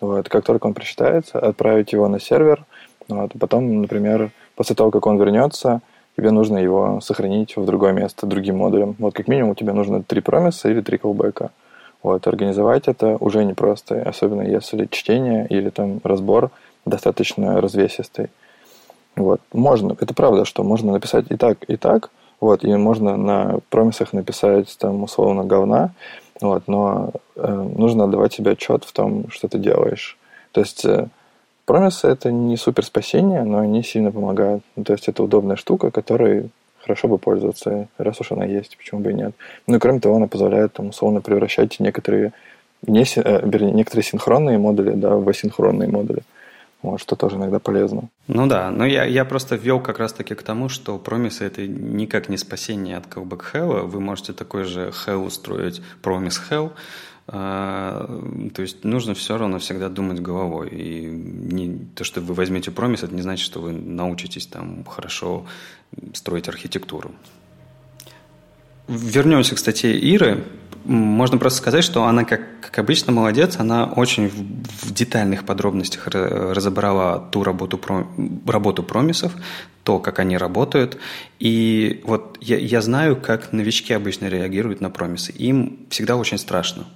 [0.00, 0.28] Вот.
[0.28, 2.64] Как только он прочитается, отправить его на сервер.
[3.08, 3.30] Вот.
[3.32, 5.82] А потом, например, после того, как он вернется,
[6.16, 8.96] тебе нужно его сохранить в другое место, другим модулем.
[8.98, 11.52] Вот как минимум тебе нужно три промиса или три колбека.
[12.02, 12.26] Вот.
[12.26, 16.50] Организовать это уже непросто, особенно если чтение или там разбор
[16.84, 18.30] достаточно развесистый.
[19.16, 19.40] Вот.
[19.52, 24.12] Можно, это правда, что можно написать и так, и так, Вот, и можно на промисах
[24.12, 25.90] написать там условно говна,
[26.40, 30.18] вот, но э, нужно отдавать себе отчет в том, что ты делаешь.
[30.50, 31.06] То есть э,
[31.66, 34.64] промисы это не супер спасение, но они сильно помогают.
[34.74, 39.00] Ну, то есть это удобная штука, которой хорошо бы пользоваться, раз уж она есть, почему
[39.02, 39.34] бы и нет.
[39.68, 42.32] Ну и кроме того, она позволяет там условно превращать некоторые,
[42.84, 46.22] не, э, вернее, некоторые синхронные модули да, в асинхронные модули.
[46.82, 48.08] Вот, что тоже иногда полезно.
[48.26, 52.28] Ну да, но я, я просто ввел как раз-таки к тому, что промисы это никак
[52.28, 53.86] не спасение от callback hell.
[53.86, 56.72] Вы можете такой же hell устроить, промис hell,
[57.28, 60.70] а, то есть нужно все равно всегда думать головой.
[60.70, 65.46] И не, то, что вы возьмете промис, это не значит, что вы научитесь там хорошо
[66.14, 67.12] строить архитектуру.
[68.88, 70.44] Вернемся к статье Иры.
[70.84, 73.56] Можно просто сказать, что она, как, как обычно, молодец.
[73.58, 78.06] Она очень в, в детальных подробностях разобрала ту работу, про,
[78.46, 79.32] работу промисов,
[79.84, 80.98] то, как они работают.
[81.38, 85.32] И вот я, я знаю, как новички обычно реагируют на промисы.
[85.32, 86.86] Им всегда очень страшно.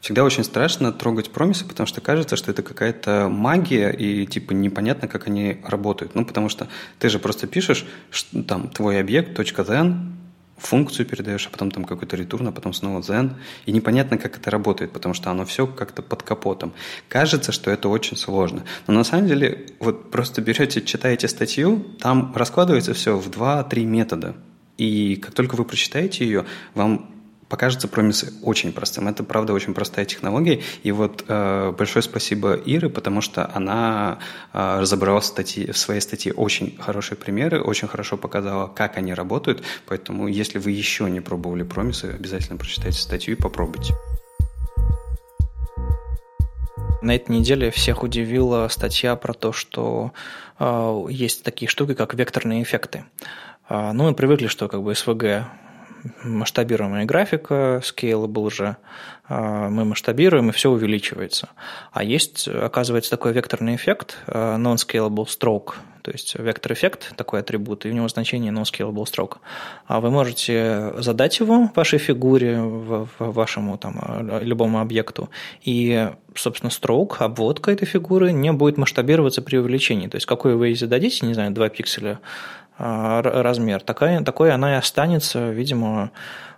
[0.00, 5.08] Всегда очень страшно трогать промисы, потому что кажется, что это какая-то магия, и типа непонятно,
[5.08, 6.14] как они работают.
[6.14, 6.68] Ну, потому что
[6.98, 10.12] ты же просто пишешь, что, там, твой объект, .then,
[10.56, 13.34] функцию передаешь, а потом там какой-то ретурн, а потом снова then,
[13.66, 16.72] и непонятно, как это работает, потому что оно все как-то под капотом.
[17.08, 18.64] Кажется, что это очень сложно.
[18.86, 24.34] Но на самом деле, вот просто берете, читаете статью, там раскладывается все в 2-3 метода.
[24.76, 27.13] И как только вы прочитаете ее, вам
[27.48, 29.08] покажется промис очень простым.
[29.08, 30.60] Это, правда, очень простая технология.
[30.82, 34.18] И вот э, большое спасибо Ире, потому что она
[34.52, 39.62] э, разобрала статьи, в своей статье очень хорошие примеры, очень хорошо показала, как они работают.
[39.86, 43.94] Поэтому, если вы еще не пробовали промисы, обязательно прочитайте статью и попробуйте.
[47.02, 50.12] На этой неделе всех удивила статья про то, что
[50.58, 53.04] э, есть такие штуки, как векторные эффекты.
[53.68, 55.44] Э, ну, мы привыкли, что как бы SVG
[56.22, 58.76] масштабируемая графика, scalable же,
[59.26, 61.48] а, мы масштабируем, и все увеличивается.
[61.92, 67.88] А есть, оказывается, такой векторный эффект, а, non-scalable stroke, то есть вектор-эффект, такой атрибут, и
[67.88, 69.38] у него значение non-scalable stroke.
[69.86, 72.60] А вы можете задать его вашей фигуре,
[73.18, 75.30] вашему там, любому объекту,
[75.62, 80.08] и, собственно, stroke, обводка этой фигуры не будет масштабироваться при увеличении.
[80.08, 82.20] То есть какой вы ей зададите, не знаю, 2 пикселя
[82.78, 83.80] размер.
[83.82, 86.10] Такая, такой она и останется, видимо,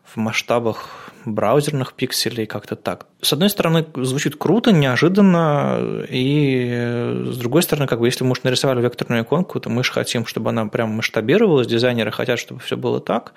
[0.04, 3.06] в масштабах браузерных пикселей, как-то так.
[3.20, 8.44] С одной стороны, звучит круто, неожиданно, и с другой стороны, как бы, если мы уж
[8.44, 12.76] нарисовали векторную иконку, то мы же хотим, чтобы она прям масштабировалась, дизайнеры хотят, чтобы все
[12.76, 13.34] было так,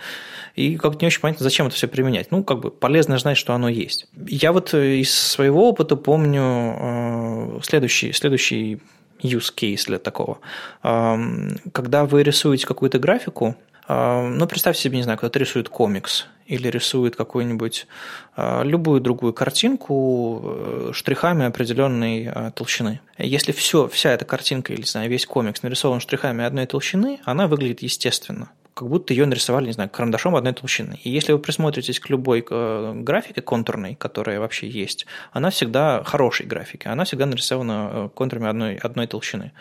[0.56, 2.32] и как-то не очень понятно, зачем это все применять.
[2.32, 4.08] Ну, как бы полезно знать, что оно есть.
[4.28, 8.80] Я вот из своего опыта помню э, следующий, следующий
[9.22, 10.40] use case для такого.
[10.82, 13.56] Когда вы рисуете какую-то графику,
[13.88, 17.88] ну, представьте себе, не знаю, кто-то рисует комикс или рисует какую-нибудь
[18.36, 23.02] а, любую другую картинку э, штрихами определенной а, толщины.
[23.18, 27.48] Если все, вся эта картинка или, не знаю, весь комикс нарисован штрихами одной толщины, она
[27.48, 28.50] выглядит естественно
[28.80, 30.98] как будто ее нарисовали, не знаю, карандашом одной толщины.
[31.04, 36.46] И если вы присмотритесь к любой э, графике контурной, которая вообще есть, она всегда хорошей
[36.46, 39.52] графики, она всегда нарисована э, контурами одной, одной толщины.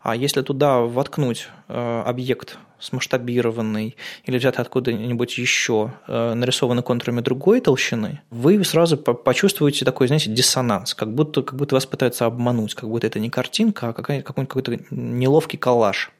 [0.00, 8.20] А если туда воткнуть э, объект смасштабированный или взять откуда-нибудь еще, нарисованный контурами другой толщины,
[8.30, 13.08] вы сразу почувствуете такой, знаете, диссонанс, как будто, как будто вас пытаются обмануть, как будто
[13.08, 16.12] это не картинка, а какой-то какой неловкий коллаж.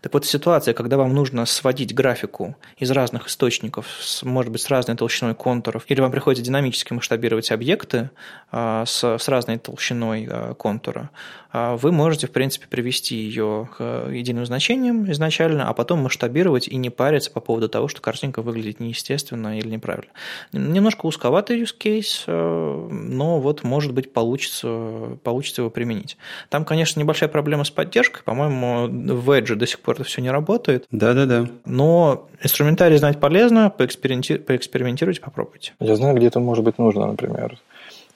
[0.00, 4.68] Так вот, ситуация, когда вам нужно сводить графику из разных источников, с, может быть, с
[4.68, 8.10] разной толщиной контуров, или вам приходится динамически масштабировать объекты
[8.50, 11.10] а, с, с разной толщиной а, контура,
[11.52, 16.76] а, вы можете, в принципе, привести ее к единым значениям изначально, а потом масштабировать и
[16.76, 20.10] не париться по поводу того, что картинка выглядит неестественно или неправильно.
[20.52, 26.16] Немножко узковатый use case, но вот, может быть, получится, получится его применить.
[26.48, 28.22] Там, конечно, небольшая проблема с поддержкой.
[28.24, 30.86] По-моему, в Edge до сих пор это все не работает.
[30.90, 31.46] Да-да-да.
[31.64, 34.36] Но инструментарий знать полезно, поэксперименти...
[34.36, 35.72] поэкспериментируйте, попробуйте.
[35.80, 37.58] Я знаю, где это может быть нужно, например,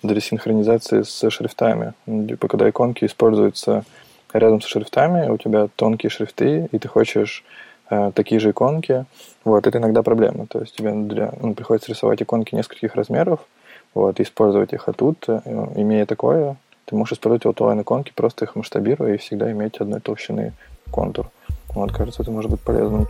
[0.02, 1.94] для синхронизации с шрифтами.
[2.06, 3.84] Типа, когда иконки используются
[4.32, 7.44] рядом с шрифтами, у тебя тонкие шрифты, и ты хочешь
[7.90, 9.06] э, такие же иконки,
[9.44, 10.46] вот, это иногда проблема.
[10.46, 13.40] То есть тебе для, ну, приходится рисовать иконки нескольких размеров,
[13.94, 15.40] вот, использовать их, а тут, э,
[15.76, 20.52] имея такое, ты можешь использовать вот иконки, просто их масштабируя и всегда иметь одной толщины
[20.90, 21.30] контур.
[21.78, 23.08] Вот, кажется, это может быть полезным.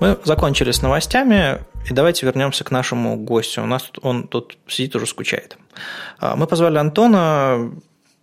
[0.00, 3.62] Мы закончили с новостями, и давайте вернемся к нашему гостю.
[3.62, 5.56] У нас он тут сидит уже скучает.
[6.18, 7.72] А, мы позвали Антона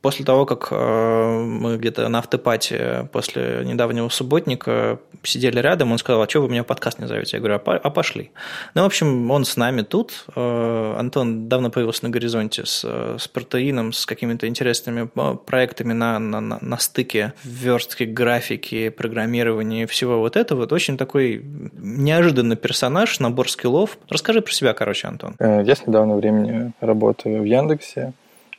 [0.04, 6.22] после того, как э, мы где-то на автопате после недавнего субботника сидели рядом, он сказал,
[6.22, 7.38] а что вы меня в подкаст не зовете?
[7.38, 8.32] Я говорю, а, а пошли.
[8.76, 10.26] Ну, в общем, он с нами тут.
[10.36, 16.20] Э, Антон давно появился на горизонте с, с протеином, с какими-то интересными э, проектами на,
[16.20, 20.60] на, на, стыке верстки, графики, программирования и всего вот этого.
[20.60, 21.42] Вот очень такой
[21.76, 23.98] неожиданный персонаж, набор скиллов.
[24.10, 25.36] Расскажи про себя, короче, Антон.
[25.40, 28.12] Я с недавнего времени работаю в Яндексе.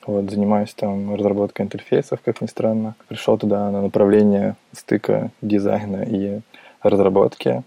[0.06, 2.94] Вот, занимаюсь там разработкой интерфейсов, как ни странно.
[3.08, 6.40] Пришел туда на направление стыка дизайна и
[6.82, 7.62] разработки.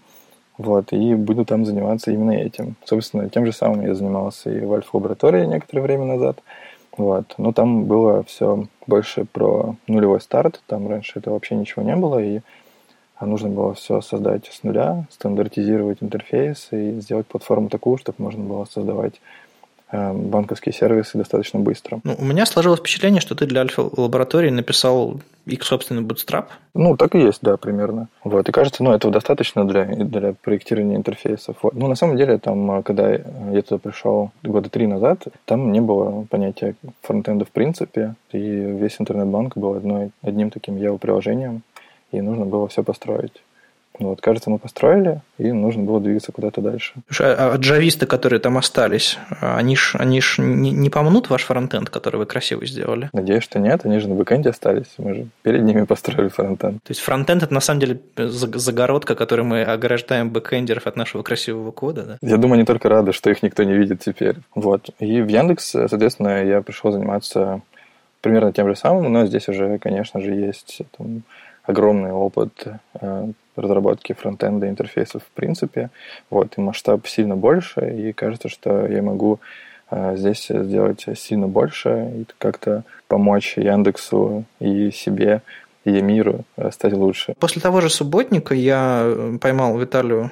[0.56, 2.76] Вот, и буду там заниматься именно этим.
[2.84, 6.40] Собственно, тем же самым я занимался и в Альфа-лаборатории некоторое время назад.
[6.96, 7.34] Вот.
[7.38, 10.60] Но там было все больше про нулевой старт.
[10.66, 12.40] Там раньше это вообще ничего не было, и
[13.20, 18.64] нужно было все создать с нуля, стандартизировать интерфейс и сделать платформу такую, чтобы можно было
[18.64, 19.20] создавать
[19.90, 22.00] банковские сервисы достаточно быстро.
[22.04, 26.46] Ну, у меня сложилось впечатление, что ты для альфа-лаборатории написал их собственный Bootstrap.
[26.74, 28.08] Ну, так и есть, да, примерно.
[28.22, 28.48] Вот.
[28.48, 31.56] И кажется, ну, этого достаточно для, для проектирования интерфейсов.
[31.62, 31.74] Вот.
[31.74, 36.26] Ну, на самом деле, там, когда я туда пришел года три назад, там не было
[36.28, 41.62] понятия фронтенда в принципе, и весь интернет-банк был одной, одним таким его-приложением,
[42.12, 43.42] и нужно было все построить.
[43.98, 46.94] Вот, кажется, мы построили, и нужно было двигаться куда-то дальше.
[47.08, 51.42] Слушай, а, а джависты, которые там остались, они ж, они ж не, не помнут ваш
[51.44, 53.10] фронтенд, который вы красиво сделали?
[53.12, 56.82] Надеюсь, что нет, они же на бэкэнде остались, мы же перед ними построили фронтенд.
[56.82, 61.70] То есть фронтенд– это на самом деле загородка, которой мы ограждаем бэкэндеров от нашего красивого
[61.70, 62.18] кода, да?
[62.20, 64.36] Я думаю, они только рады, что их никто не видит теперь.
[64.54, 64.90] Вот.
[64.98, 67.62] И в Яндекс, соответственно, я пришел заниматься
[68.20, 71.22] примерно тем же самым, но здесь уже, конечно же, есть там,
[71.68, 72.66] огромный опыт
[73.00, 75.90] э, разработки фронтенда интерфейсов в принципе.
[76.30, 79.38] Вот, и масштаб сильно больше, и кажется, что я могу
[79.90, 85.42] э, здесь сделать сильно больше и как-то помочь Яндексу и себе
[85.84, 87.34] и миру э, стать лучше.
[87.38, 90.30] После того же субботника я поймал Виталию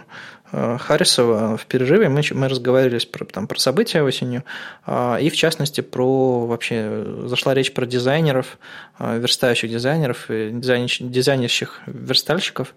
[0.52, 4.44] Харрисова в перерыве мы, мы разговаривали про, там, про события осенью,
[4.84, 8.58] а, и в частности про вообще зашла речь про дизайнеров,
[8.98, 12.74] э, верстающих дизайнеров, дизайн, дизайнерщих верстальщиков.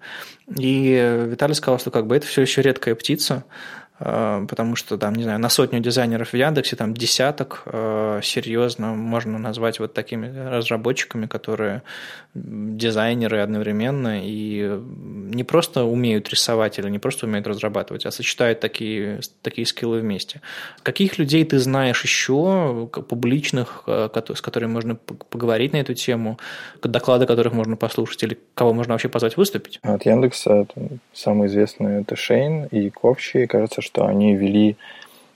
[0.58, 3.44] И Виталий сказал, что как бы это все еще редкая птица,
[3.89, 8.94] Э, потому что там, не знаю, на сотню дизайнеров в Яндексе там десяток э, серьезно
[8.94, 11.82] можно назвать вот такими разработчиками, которые
[12.34, 19.20] дизайнеры одновременно и не просто умеют рисовать или не просто умеют разрабатывать, а сочетают такие,
[19.42, 20.42] такие скиллы вместе.
[20.84, 26.40] Каких людей ты знаешь еще, публичных, э, с которыми можно поговорить на эту тему,
[26.82, 29.80] доклады которых можно послушать, или кого можно вообще позвать выступить?
[29.84, 30.68] От Яндекса
[31.14, 34.78] самые известные это Шейн и Ковчи, кажется, что они вели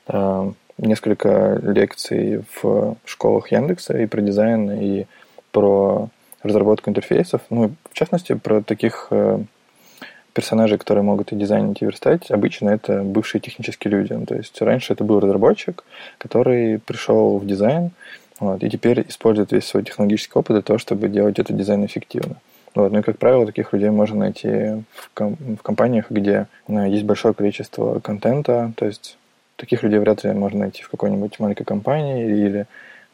[0.07, 5.05] э, несколько лекций в школах Яндекса и про дизайн, и
[5.51, 6.09] про
[6.43, 7.41] разработку интерфейсов.
[7.49, 9.39] Ну, в частности, про таких э,
[10.33, 14.25] персонажей, которые могут и дизайнить, и верстать, обычно это бывшие технические люди.
[14.25, 15.83] То есть раньше это был разработчик,
[16.19, 17.89] который пришел в дизайн,
[18.39, 22.35] вот, и теперь использует весь свой технологический опыт для того, чтобы делать этот дизайн эффективно.
[22.75, 22.91] Вот.
[22.91, 27.03] Ну и, как правило, таких людей можно найти в, ком- в компаниях, где ну, есть
[27.03, 28.73] большое количество контента.
[28.77, 29.17] То есть
[29.55, 32.65] таких людей вряд ли можно найти в какой-нибудь маленькой компании или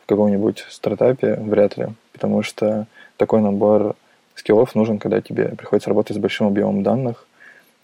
[0.01, 1.87] в каком-нибудь стартапе, вряд ли.
[2.13, 3.95] Потому что такой набор
[4.35, 7.27] скиллов нужен, когда тебе приходится работать с большим объемом данных,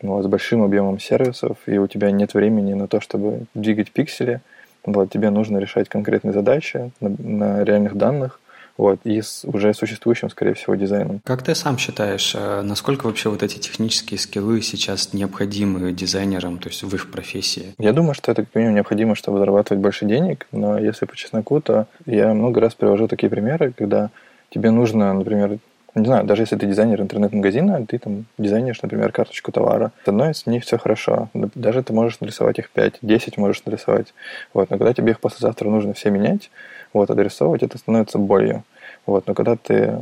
[0.02, 4.42] вот, с большим объемом сервисов, и у тебя нет времени на то, чтобы двигать пиксели.
[4.86, 8.40] Вот, тебе нужно решать конкретные задачи на, на реальных данных,
[8.78, 11.22] вот, и с уже существующим, скорее всего, дизайном.
[11.24, 16.70] Как ты сам считаешь, э, насколько вообще вот эти технические скиллы сейчас необходимы дизайнерам, то
[16.70, 17.74] есть в их профессии?
[17.78, 21.62] Я думаю, что это как минимум необходимо, чтобы зарабатывать больше денег, но если по чесноку,
[21.62, 24.10] то я много раз привожу такие примеры, когда
[24.50, 25.60] тебе нужно, например,
[25.96, 29.94] не знаю, даже если ты дизайнер интернет-магазина, ты там дизайнишь, например, карточку товара.
[30.04, 31.30] С одной из них все хорошо.
[31.34, 34.14] Даже ты можешь нарисовать их 5, 10 можешь нарисовать.
[34.54, 34.70] Вот.
[34.70, 36.52] Но когда тебе их послезавтра нужно все менять,
[36.96, 38.64] вот, адресовывать, это становится болью.
[39.06, 39.28] Вот.
[39.28, 40.00] Но когда ты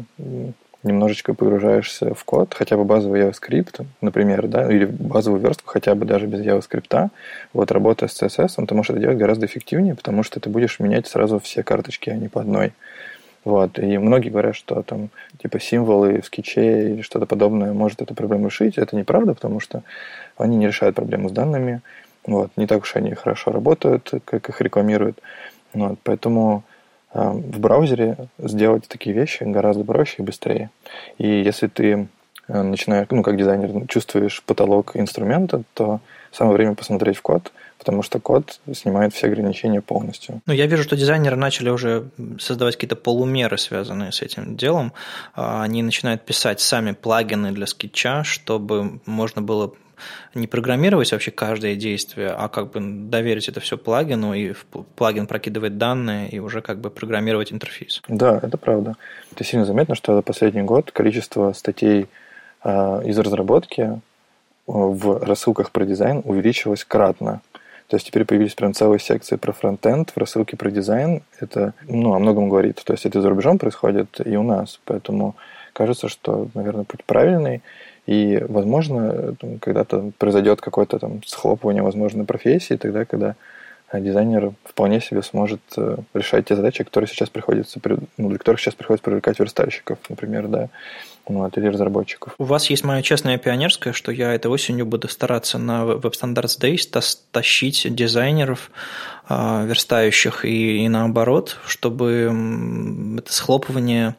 [0.83, 6.05] немножечко погружаешься в код, хотя бы базовый JavaScript, например, да, или базовую верстку хотя бы
[6.05, 7.09] даже без JavaScript,
[7.53, 11.07] вот работая с CSS, ты можешь это делать гораздо эффективнее, потому что ты будешь менять
[11.07, 12.73] сразу все карточки, а не по одной.
[13.43, 13.79] Вот.
[13.79, 15.09] И многие говорят, что там
[15.41, 18.77] типа символы в скетче или что-то подобное может эту проблему решить.
[18.77, 19.83] Это неправда, потому что
[20.37, 21.81] они не решают проблему с данными.
[22.25, 22.51] Вот.
[22.55, 25.19] Не так уж они хорошо работают, как их рекламируют.
[25.73, 25.97] Вот.
[26.03, 26.63] Поэтому
[27.13, 30.69] в браузере сделать такие вещи гораздо проще и быстрее.
[31.17, 32.07] И если ты
[32.47, 35.99] э, начинаешь, ну, как дизайнер, чувствуешь потолок инструмента, то
[36.31, 40.41] самое время посмотреть в код, потому что код снимает все ограничения полностью.
[40.45, 42.09] Ну, я вижу, что дизайнеры начали уже
[42.39, 44.93] создавать какие-то полумеры, связанные с этим делом.
[45.35, 49.73] А, они начинают писать сами плагины для скетча, чтобы можно было
[50.33, 54.53] не программировать вообще каждое действие, а как бы доверить это все плагину, и
[54.95, 58.01] плагин прокидывает данные, и уже как бы программировать интерфейс.
[58.07, 58.95] Да, это правда.
[59.31, 62.07] Это сильно заметно, что за последний год количество статей
[62.61, 63.99] а, из разработки а,
[64.67, 67.41] в рассылках про дизайн увеличилось кратно.
[67.87, 71.21] То есть теперь появились прям целые секции про фронтенд в рассылке про дизайн.
[71.39, 72.81] Это ну, о многом говорит.
[72.83, 74.79] То есть это за рубежом происходит и у нас.
[74.85, 75.35] Поэтому
[75.73, 77.61] кажется, что, наверное, путь правильный.
[78.05, 83.35] И, возможно, когда-то произойдет какое-то там схлопывание возможной профессии, тогда, когда
[83.93, 87.79] дизайнер вполне себе сможет э, решать те задачи, которые сейчас приходится,
[88.17, 90.69] ну, для которых сейчас приходится привлекать верстальщиков, например, да,
[91.27, 92.35] вот, или разработчиков.
[92.37, 96.59] У вас есть моя честная пионерская, что я этой осенью буду стараться на Web Standards
[96.59, 98.71] Days тащить дизайнеров,
[99.27, 104.15] а, верстающих, и, и наоборот, чтобы это схлопывание...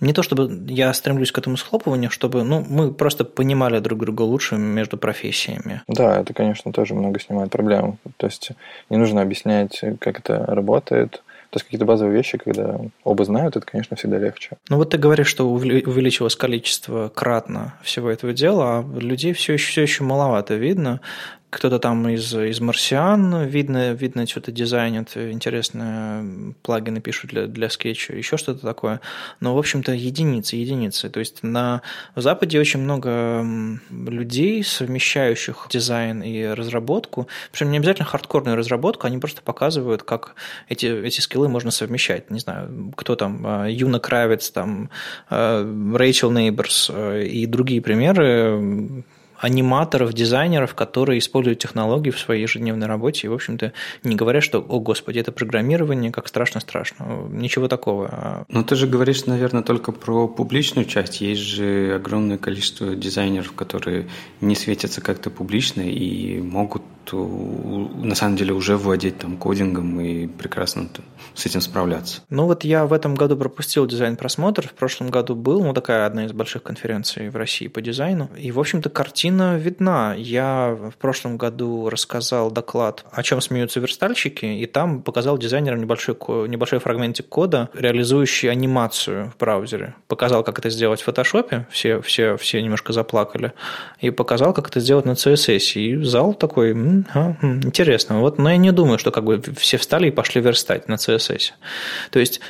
[0.00, 4.22] Не то чтобы я стремлюсь к этому схлопыванию, чтобы ну, мы просто понимали друг друга
[4.22, 5.82] лучше между профессиями.
[5.88, 7.98] Да, это, конечно, тоже много снимает проблем.
[8.16, 8.52] То есть
[8.90, 13.64] не нужно объяснять, как это работает, то есть какие-то базовые вещи, когда оба знают, это,
[13.64, 14.58] конечно, всегда легче.
[14.68, 19.70] Ну вот ты говоришь, что увеличилось количество кратно всего этого дела, а людей все еще,
[19.70, 21.00] все еще маловато видно
[21.50, 28.14] кто-то там из, из марсиан, видно, видно что-то дизайнят, интересные плагины пишут для, для скетча,
[28.14, 29.00] еще что-то такое.
[29.40, 31.08] Но, в общем-то, единицы, единицы.
[31.08, 31.82] То есть на
[32.16, 33.44] Западе очень много
[33.90, 37.28] людей, совмещающих дизайн и разработку.
[37.50, 40.34] Причем не обязательно хардкорную разработку, они просто показывают, как
[40.68, 42.30] эти, эти скиллы можно совмещать.
[42.30, 44.90] Не знаю, кто там, а, Юна Кравец, там,
[45.30, 45.64] а,
[45.96, 49.04] Рэйчел Нейберс э, и другие примеры
[49.38, 53.72] аниматоров, дизайнеров, которые используют технологии в своей ежедневной работе и, в общем-то,
[54.02, 57.28] не говорят, что, о, господи, это программирование, как страшно-страшно.
[57.30, 58.44] Ничего такого.
[58.48, 61.20] Но ты же говоришь, наверное, только про публичную часть.
[61.20, 64.08] Есть же огромное количество дизайнеров, которые
[64.40, 66.82] не светятся как-то публично и могут
[67.16, 70.88] на самом деле уже владеть там кодингом и прекрасно
[71.34, 72.22] с этим справляться.
[72.30, 76.24] Ну вот я в этом году пропустил дизайн-просмотр, в прошлом году был, ну такая одна
[76.26, 80.14] из больших конференций в России по дизайну, и в общем-то картина видна.
[80.16, 86.16] Я в прошлом году рассказал доклад, о чем смеются верстальщики, и там показал дизайнерам небольшой,
[86.48, 89.94] небольшой фрагментик кода, реализующий анимацию в браузере.
[90.06, 93.52] Показал, как это сделать в фотошопе, все, все, все немножко заплакали,
[94.00, 95.78] и показал, как это сделать на CSS.
[95.78, 96.74] И зал такой,
[97.12, 98.20] а, интересно.
[98.20, 101.52] Вот, но я не думаю, что как бы все встали и пошли верстать на CSS.
[102.10, 102.40] То есть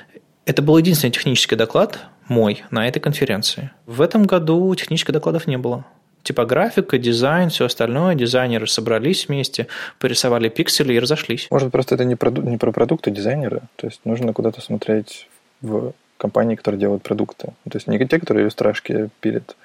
[0.46, 3.70] это был единственный технический доклад мой на этой конференции.
[3.86, 5.84] В этом году технических докладов не было
[6.22, 8.14] типографика, дизайн, все остальное.
[8.14, 9.66] Дизайнеры собрались вместе,
[9.98, 11.48] порисовали пиксели и разошлись.
[11.50, 13.62] Может, просто это не про, не про продукты дизайнера?
[13.76, 15.28] То есть нужно куда-то смотреть
[15.62, 17.48] в компании, которые делают продукты.
[17.64, 19.56] То есть не те, которые страшки пилят,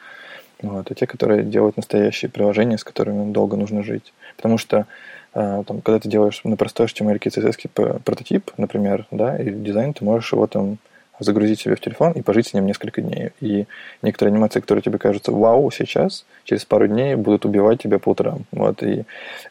[0.62, 4.14] вот, а те, которые делают настоящие приложения, с которыми долго нужно жить.
[4.36, 4.86] Потому что
[5.34, 10.06] а, там, когда ты делаешь на простой HTML CSS прототип, например, да, и дизайн, ты
[10.06, 10.78] можешь его там
[11.20, 13.32] загрузить себе в телефон и пожить с ним несколько дней.
[13.40, 13.66] И
[14.02, 18.46] некоторые анимации, которые тебе кажутся вау сейчас, через пару дней будут убивать тебя по утрам.
[18.52, 19.04] Вот, и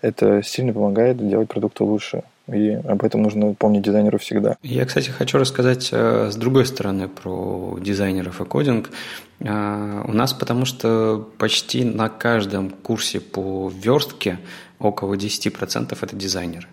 [0.03, 2.23] это сильно помогает делать продукты лучше.
[2.49, 4.57] И об этом нужно помнить дизайнеру всегда.
[4.63, 8.91] Я, кстати, хочу рассказать э, с другой стороны про дизайнеров и кодинг.
[9.39, 14.39] Э, у нас потому что почти на каждом курсе по верстке
[14.83, 16.69] около 10% это дизайнеры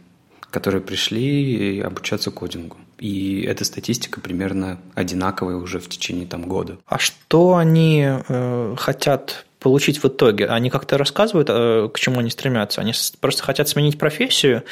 [0.52, 2.78] которые пришли обучаться кодингу.
[2.98, 6.78] И эта статистика примерно одинаковая уже в течение там, года.
[6.88, 10.48] А что они э, хотят получить в итоге?
[10.48, 12.82] Они как-то рассказывают, э, к чему они стремятся?
[12.82, 14.64] Они просто хотят сменить профессию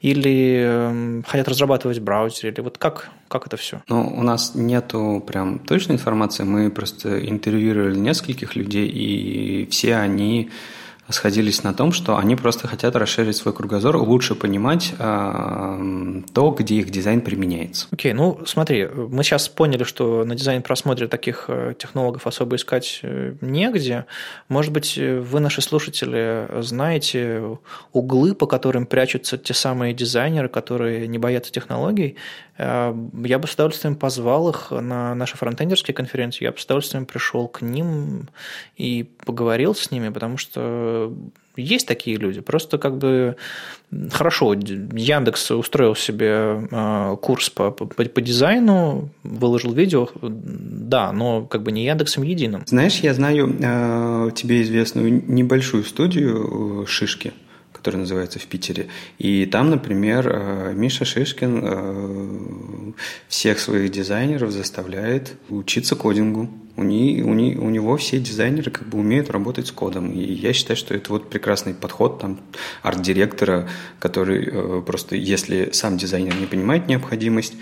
[0.00, 2.48] или э, хотят разрабатывать браузер?
[2.48, 3.82] Или вот как, как это все?
[3.88, 6.44] Ну, у нас нету прям точной информации.
[6.44, 10.50] Мы просто интервьюировали нескольких людей, и все они
[11.08, 16.76] сходились на том, что они просто хотят расширить свой кругозор, лучше понимать э, то, где
[16.76, 17.86] их дизайн применяется.
[17.92, 22.56] Окей, okay, ну смотри, мы сейчас поняли, что на дизайн просмотре таких э, технологов особо
[22.56, 24.06] искать э, негде.
[24.48, 27.58] Может быть, вы, наши слушатели, знаете
[27.92, 32.16] углы, по которым прячутся те самые дизайнеры, которые не боятся технологий.
[32.58, 32.94] Э,
[33.24, 37.48] я бы с удовольствием позвал их на наши фронтендерские конференции, я бы с удовольствием пришел
[37.48, 38.28] к ним
[38.76, 40.95] и поговорил с ними, потому что
[41.56, 42.40] есть такие люди.
[42.40, 43.36] Просто как бы
[44.12, 51.62] хорошо, Яндекс устроил себе а, курс по, по, по дизайну, выложил видео, да, но как
[51.62, 52.62] бы не Яндексом единым.
[52.66, 57.32] Знаешь, я знаю э, тебе известную небольшую студию э, Шишки,
[57.86, 58.88] который называется в Питере.
[59.16, 62.92] И там, например, э, Миша Шишкин э,
[63.28, 66.50] всех своих дизайнеров заставляет учиться кодингу.
[66.76, 70.10] У, не, у, не, у него все дизайнеры как бы умеют работать с кодом.
[70.10, 72.40] И я считаю, что это вот прекрасный подход там
[72.82, 73.68] арт-директора,
[74.00, 77.54] который э, просто, если сам дизайнер не понимает необходимость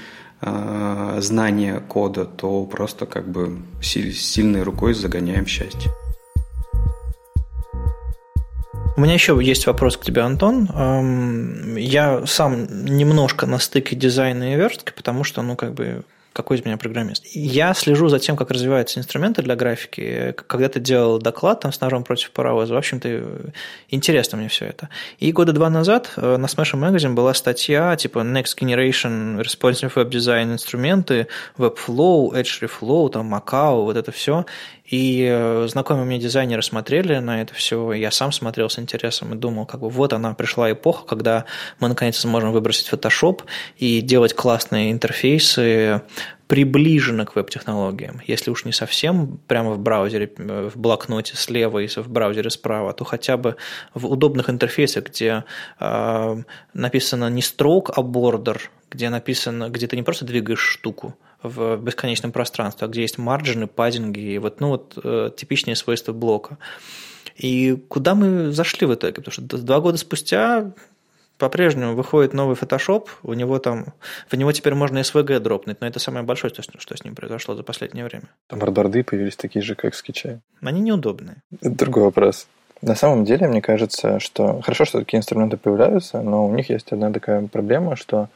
[1.21, 5.91] знания кода, то просто как бы сильной рукой загоняем счастье.
[8.97, 10.69] У меня еще есть вопрос к тебе, Антон.
[11.77, 16.65] Я сам немножко на стыке дизайна и верстки, потому что, ну, как бы, какой из
[16.65, 17.25] меня программист.
[17.33, 20.35] Я слежу за тем, как развиваются инструменты для графики.
[20.47, 23.53] Когда ты делал доклад там с ножом против паровоза, в общем-то,
[23.89, 24.89] интересно мне все это.
[25.19, 30.11] И года два назад э, на Smash Magazine была статья типа Next Generation Responsive Web
[30.11, 34.45] Design инструменты, Webflow, Edge там Macau, вот это все.
[34.95, 39.37] И э, знакомые мне дизайнеры смотрели на это все, я сам смотрел с интересом и
[39.37, 41.47] думал, как бы вот она пришла эпоха, когда
[41.81, 43.41] мы наконец сможем выбросить Photoshop
[43.77, 46.03] и делать классные интерфейсы,
[46.47, 48.21] приближенно к веб-технологиям.
[48.27, 52.93] Если уж не совсем прямо в браузере, э, в блокноте слева и в браузере справа,
[52.93, 53.57] то хотя бы
[53.95, 55.45] в удобных интерфейсах, где
[55.81, 56.37] э,
[56.75, 62.33] написано не строк, а бордер, где написано, где ты не просто двигаешь штуку, в бесконечном
[62.33, 66.59] пространстве, а где есть марджины, паддинги, и вот, ну, вот э, типичные свойства блока.
[67.37, 69.15] И куда мы зашли в итоге?
[69.15, 70.73] Потому что два года спустя
[71.39, 73.87] по-прежнему выходит новый Photoshop, у него там,
[74.31, 77.55] в него теперь можно SVG дропнуть, но это самое большое, что, что с ним произошло
[77.55, 78.29] за последнее время.
[78.47, 80.41] Там бордарды появились такие же, как скетчи.
[80.61, 81.43] Они неудобные.
[81.61, 82.47] Это другой вопрос.
[82.83, 86.93] На самом деле, мне кажется, что хорошо, что такие инструменты появляются, но у них есть
[86.93, 88.29] одна такая проблема, что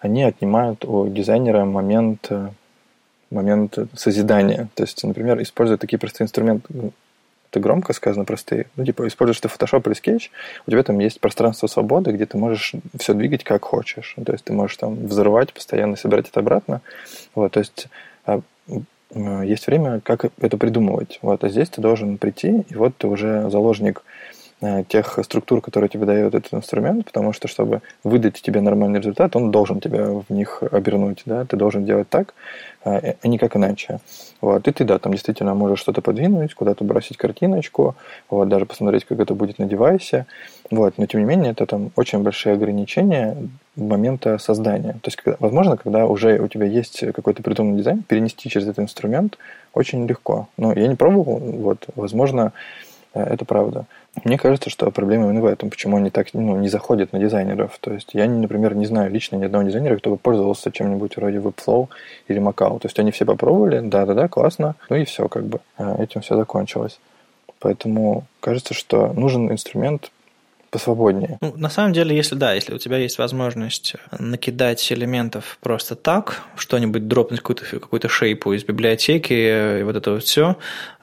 [0.00, 2.50] они отнимают у дизайнера момент, э,
[3.30, 4.68] момент созидания.
[4.74, 6.92] То есть, например, используя такие простые инструменты,
[7.50, 8.66] это громко сказано, простые.
[8.76, 10.30] Ну, типа, используешь ты Photoshop или Sketch,
[10.66, 14.14] у тебя там есть пространство свободы, где ты можешь все двигать как хочешь.
[14.24, 16.80] То есть ты можешь там взрывать, постоянно собирать это обратно.
[17.34, 17.88] Вот, то есть
[18.24, 18.40] а,
[19.14, 21.18] есть время, как это придумывать.
[21.22, 24.04] Вот, а здесь ты должен прийти, и вот ты уже заложник
[24.88, 29.50] тех структур, которые тебе дает этот инструмент, потому что, чтобы выдать тебе нормальный результат, он
[29.50, 32.34] должен тебя в них обернуть, да, ты должен делать так,
[32.84, 34.00] а никак иначе.
[34.40, 34.68] Вот.
[34.68, 37.94] И ты, да, там действительно можешь что-то подвинуть, куда-то бросить картиночку,
[38.28, 40.26] вот, даже посмотреть, как это будет на девайсе,
[40.70, 40.98] вот.
[40.98, 43.36] но тем не менее это там очень большие ограничения
[43.76, 44.92] момента создания.
[45.02, 49.38] То есть, возможно, когда уже у тебя есть какой-то придуманный дизайн, перенести через этот инструмент
[49.72, 50.48] очень легко.
[50.56, 53.86] Но я не пробовал, вот, возможно, э, это правда.
[54.24, 57.78] Мне кажется, что проблема именно в этом, почему они так ну, не заходят на дизайнеров.
[57.80, 61.38] То есть я, например, не знаю лично ни одного дизайнера, кто бы пользовался чем-нибудь вроде
[61.38, 61.88] Webflow
[62.28, 62.78] или Macau.
[62.78, 66.36] То есть они все попробовали, да-да-да, классно, ну и все, как бы а, этим все
[66.36, 66.98] закончилось.
[67.60, 70.10] Поэтому кажется, что нужен инструмент
[70.70, 71.38] посвободнее.
[71.40, 76.42] Ну, на самом деле, если да, если у тебя есть возможность накидать элементов просто так,
[76.56, 80.56] что-нибудь дропнуть какую-то какую шейпу из библиотеки, и вот это вот все,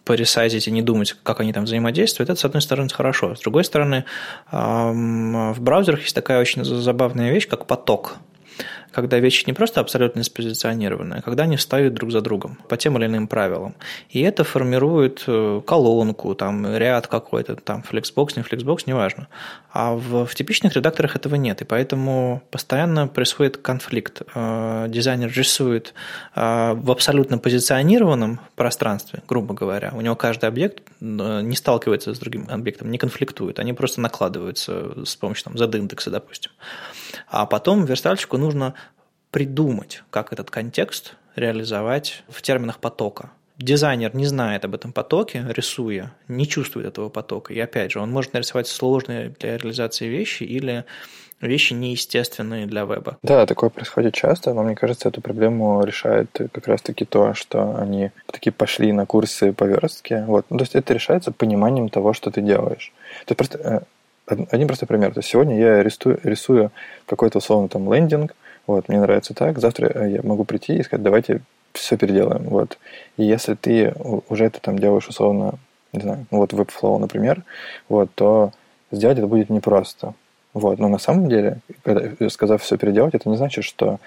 [0.05, 3.35] поресайзить и не думать, как они там взаимодействуют, это, с одной стороны, хорошо.
[3.35, 4.05] С другой стороны,
[4.51, 8.15] в браузерах есть такая очень забавная вещь, как поток
[8.97, 12.97] когда вещи не просто абсолютно спозиционированы, а когда они встают друг за другом по тем
[12.97, 13.75] или иным правилам.
[14.09, 19.27] И это формирует э, колонку, там, ряд какой-то, там, Flexbox, не Flexbox, неважно.
[19.71, 24.23] А в, в типичных редакторах этого нет, и поэтому постоянно происходит конфликт.
[24.33, 25.93] Э, дизайнер рисует
[26.35, 29.91] э, в абсолютно позиционированном пространстве, грубо говоря.
[29.93, 33.59] У него каждый объект не сталкивается с другим объектом, не конфликтует.
[33.59, 36.49] Они просто накладываются с помощью там, Z-индекса, допустим.
[37.27, 38.73] А потом верстальщику нужно
[39.37, 43.29] придумать, как этот контекст реализовать в терминах потока.
[43.59, 47.53] Дизайнер не знает об этом потоке, рисуя, не чувствует этого потока.
[47.53, 50.85] И опять же, он может нарисовать сложные для реализации вещи или
[51.39, 53.19] вещи неестественные для веба.
[53.21, 58.09] Да, такое происходит часто, но мне кажется, эту проблему решает как раз-таки то, что они
[58.25, 60.23] такие пошли на курсы по верстке.
[60.25, 60.47] Вот.
[60.49, 62.91] Ну, то есть это решается пониманием того, что ты делаешь.
[63.27, 63.85] То есть просто
[64.27, 65.13] э, один простой пример.
[65.13, 66.71] То есть сегодня я рисую, рисую
[67.05, 68.33] какой-то условно там лендинг,
[68.67, 71.41] вот, мне нравится так, завтра э, я могу прийти и сказать, давайте
[71.73, 72.77] все переделаем, вот.
[73.17, 73.93] И если ты
[74.29, 75.55] уже это там делаешь условно,
[75.93, 77.43] не знаю, ну вот Webflow, например,
[77.89, 78.51] вот, то
[78.91, 80.13] сделать это будет непросто.
[80.53, 83.99] Вот, но на самом деле, когда, сказав все переделать, это не значит, что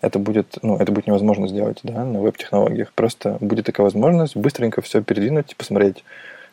[0.00, 2.92] это будет, ну, это будет невозможно сделать, да, на веб-технологиях.
[2.92, 6.04] Просто будет такая возможность быстренько все передвинуть, посмотреть,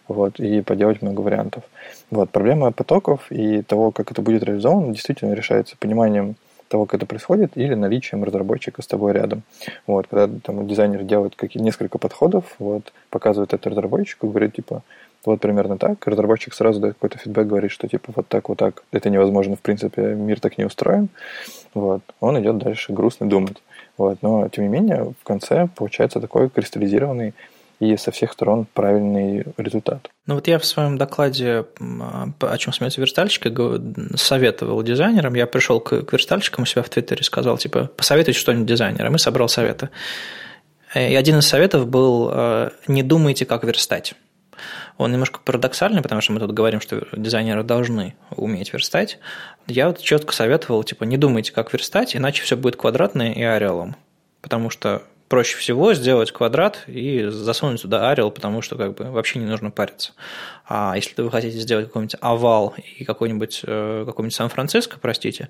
[0.07, 1.63] вот, и поделать много вариантов.
[2.11, 6.35] Вот, проблема потоков и того, как это будет реализовано, действительно решается пониманием
[6.75, 9.43] того, как это происходит, или наличием разработчика с тобой рядом.
[9.87, 14.83] Вот, когда там дизайнер делает какие несколько подходов, вот, показывает это разработчику, говорит, типа,
[15.25, 16.05] Вот примерно так.
[16.07, 18.83] Разработчик сразу дает какой-то фидбэк, говорит, что типа вот так, вот так.
[18.91, 21.09] Это невозможно, в принципе, мир так не устроен.
[21.73, 22.01] Вот.
[22.19, 23.57] Он идет дальше грустно думать.
[23.97, 24.19] Вот.
[24.21, 27.33] Но, тем не менее, в конце получается такой кристаллизированный
[27.79, 30.09] и со всех сторон правильный результат.
[30.27, 33.53] Ну вот я в своем докладе, о чем смеются верстальщики,
[34.17, 35.33] советовал дизайнерам.
[35.35, 39.49] Я пришел к, верстальщикам у себя в Твиттере сказал, типа, посоветуйте что-нибудь дизайнерам, и собрал
[39.49, 39.89] советы.
[40.93, 44.15] И один из советов был э, «не думайте, как верстать».
[44.97, 49.19] Он немножко парадоксальный, потому что мы тут говорим, что дизайнеры должны уметь верстать.
[49.67, 53.97] Я вот четко советовал, типа, не думайте, как верстать, иначе все будет квадратное и орелом.
[54.41, 59.39] Потому что проще всего сделать квадрат и засунуть туда арел, потому что как бы вообще
[59.39, 60.13] не нужно париться.
[60.67, 65.49] А если вы хотите сделать какой-нибудь овал и какой-нибудь э, какой-нибудь Сан-Франциско, простите,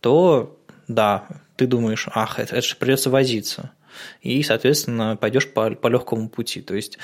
[0.00, 0.58] то
[0.88, 3.70] да, ты думаешь, ах, это, это же придется возиться.
[4.22, 6.62] И, соответственно, пойдешь по, по легкому пути.
[6.62, 6.98] То есть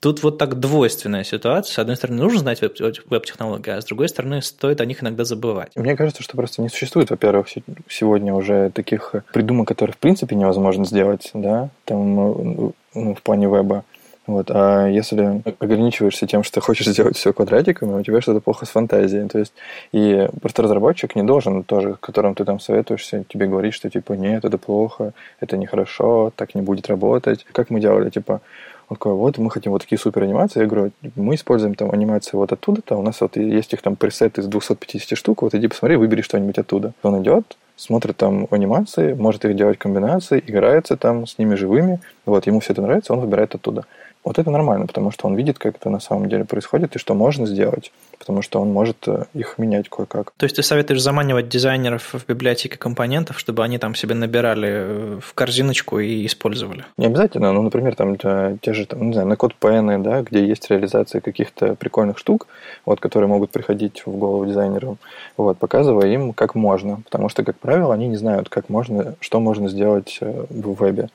[0.00, 1.74] Тут вот так двойственная ситуация.
[1.74, 5.72] С одной стороны, нужно знать веб-технологии, а с другой стороны, стоит о них иногда забывать.
[5.74, 7.48] Мне кажется, что просто не существует, во-первых,
[7.88, 13.46] сегодня уже таких придумок, которые в принципе невозможно сделать, да, там, ну, ну в плане
[13.46, 13.84] веба.
[14.26, 14.50] Вот.
[14.50, 19.28] А если ограничиваешься тем, что хочешь сделать все квадратиками, у тебя что-то плохо с фантазией.
[19.28, 19.52] То есть,
[19.92, 24.44] и просто разработчик не должен тоже, которым ты там советуешься, тебе говорить, что типа нет,
[24.44, 27.46] это плохо, это нехорошо, так не будет работать.
[27.52, 28.40] Как мы делали, типа,
[28.88, 30.60] он такой, вот мы хотим вот такие супер анимации.
[30.60, 34.40] Я говорю, мы используем там анимации вот оттуда-то, у нас вот есть их там пресеты
[34.40, 36.92] из 250 штук, вот иди посмотри, выбери что-нибудь оттуда.
[37.02, 42.46] Он идет, смотрит там анимации, может их делать комбинации, играется там с ними живыми, вот,
[42.46, 43.86] ему все это нравится, он выбирает оттуда.
[44.26, 47.14] Вот это нормально, потому что он видит, как это на самом деле происходит и что
[47.14, 50.32] можно сделать, потому что он может э, их менять кое-как.
[50.36, 55.18] То есть ты советуешь заманивать дизайнеров в библиотеки компонентов, чтобы они там себе набирали э,
[55.22, 56.84] в корзиночку и использовали?
[56.96, 60.44] Не обязательно, ну, например, там те же, там, не знаю, на код PN, да, где
[60.44, 62.48] есть реализация каких-то прикольных штук,
[62.84, 64.98] вот, которые могут приходить в голову дизайнерам,
[65.36, 69.38] вот, показывая им, как можно, потому что, как правило, они не знают, как можно, что
[69.38, 71.10] можно сделать э, в вебе.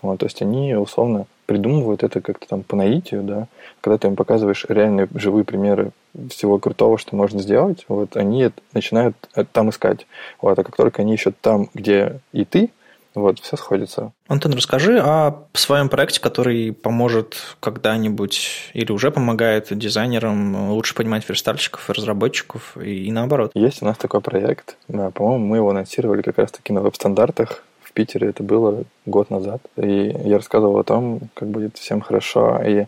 [0.00, 3.48] Вот, то есть они условно придумывают это как-то там по наитию, да.
[3.80, 5.92] Когда ты им показываешь реальные живые примеры
[6.30, 9.16] всего крутого, что можно сделать, вот они начинают
[9.52, 10.06] там искать.
[10.40, 12.70] Вот, а как только они ищут там, где и ты,
[13.16, 14.12] вот, все сходится.
[14.28, 21.88] Антон, расскажи о своем проекте, который поможет когда-нибудь или уже помогает дизайнерам лучше понимать верстальщиков
[21.88, 23.52] и разработчиков, и, и наоборот.
[23.54, 24.76] Есть у нас такой проект.
[24.88, 27.64] Да, по-моему, мы его анонсировали как раз-таки на веб-стандартах
[27.96, 29.62] Питере это было год назад.
[29.76, 32.84] И я рассказывал о том, как будет всем хорошо, и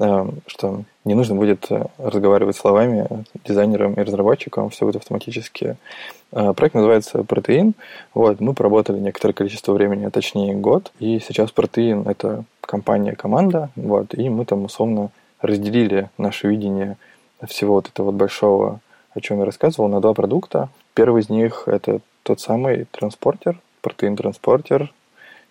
[0.00, 5.76] э, что не нужно будет э, разговаривать словами дизайнерам и разработчикам, все будет автоматически.
[6.32, 7.74] Э, проект называется «Протеин».
[8.12, 13.70] Вот, мы поработали некоторое количество времени, а точнее год, и сейчас «Протеин»— это компания, команда,
[13.76, 16.96] вот, и мы там условно разделили наше видение
[17.46, 18.80] всего вот этого вот большого,
[19.14, 20.70] о чем я рассказывал, на два продукта.
[20.94, 24.92] Первый из них— это тот самый транспортер, протеин-транспортер.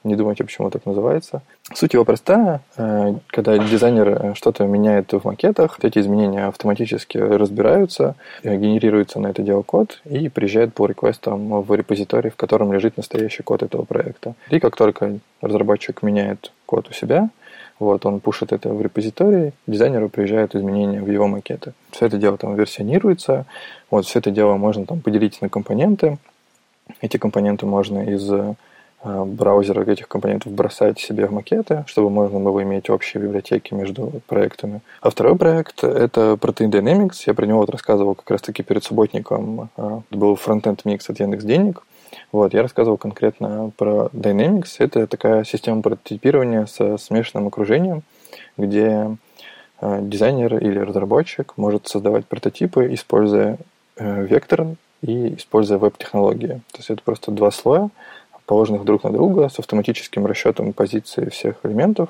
[0.05, 1.41] Не думайте, почему так называется.
[1.73, 2.61] Суть его простая.
[2.77, 9.27] Э, когда дизайнер э, что-то меняет в макетах, эти изменения автоматически разбираются, э, генерируется на
[9.27, 13.83] это дело код и приезжает по реквестам в репозиторий, в котором лежит настоящий код этого
[13.83, 14.35] проекта.
[14.49, 17.29] И как только разработчик меняет код у себя,
[17.79, 21.73] вот, он пушит это в репозитории, дизайнеру приезжают изменения в его макеты.
[21.91, 23.45] Все это дело там версионируется,
[23.89, 26.17] вот, все это дело можно там поделить на компоненты,
[27.01, 28.55] эти компоненты можно из э,
[29.03, 34.81] браузера этих компонентов бросать себе в макеты, чтобы можно было иметь общие библиотеки между проектами.
[35.01, 37.23] А второй проект— это Protein Dynamics.
[37.25, 39.69] Я про него вот рассказывал как раз-таки перед субботником.
[39.77, 41.83] Это был фронтенд микс от Яндекс Денег.
[42.31, 44.75] Вот, я рассказывал конкретно про Dynamics.
[44.79, 48.03] Это такая система прототипирования со смешанным окружением,
[48.57, 49.15] где
[49.81, 53.57] э, дизайнер или разработчик может создавать прототипы, используя
[53.95, 54.67] э, вектор
[55.01, 56.61] и используя веб-технологии.
[56.71, 57.89] То есть это просто два слоя,
[58.45, 62.09] положенных друг на друга с автоматическим расчетом позиции всех элементов.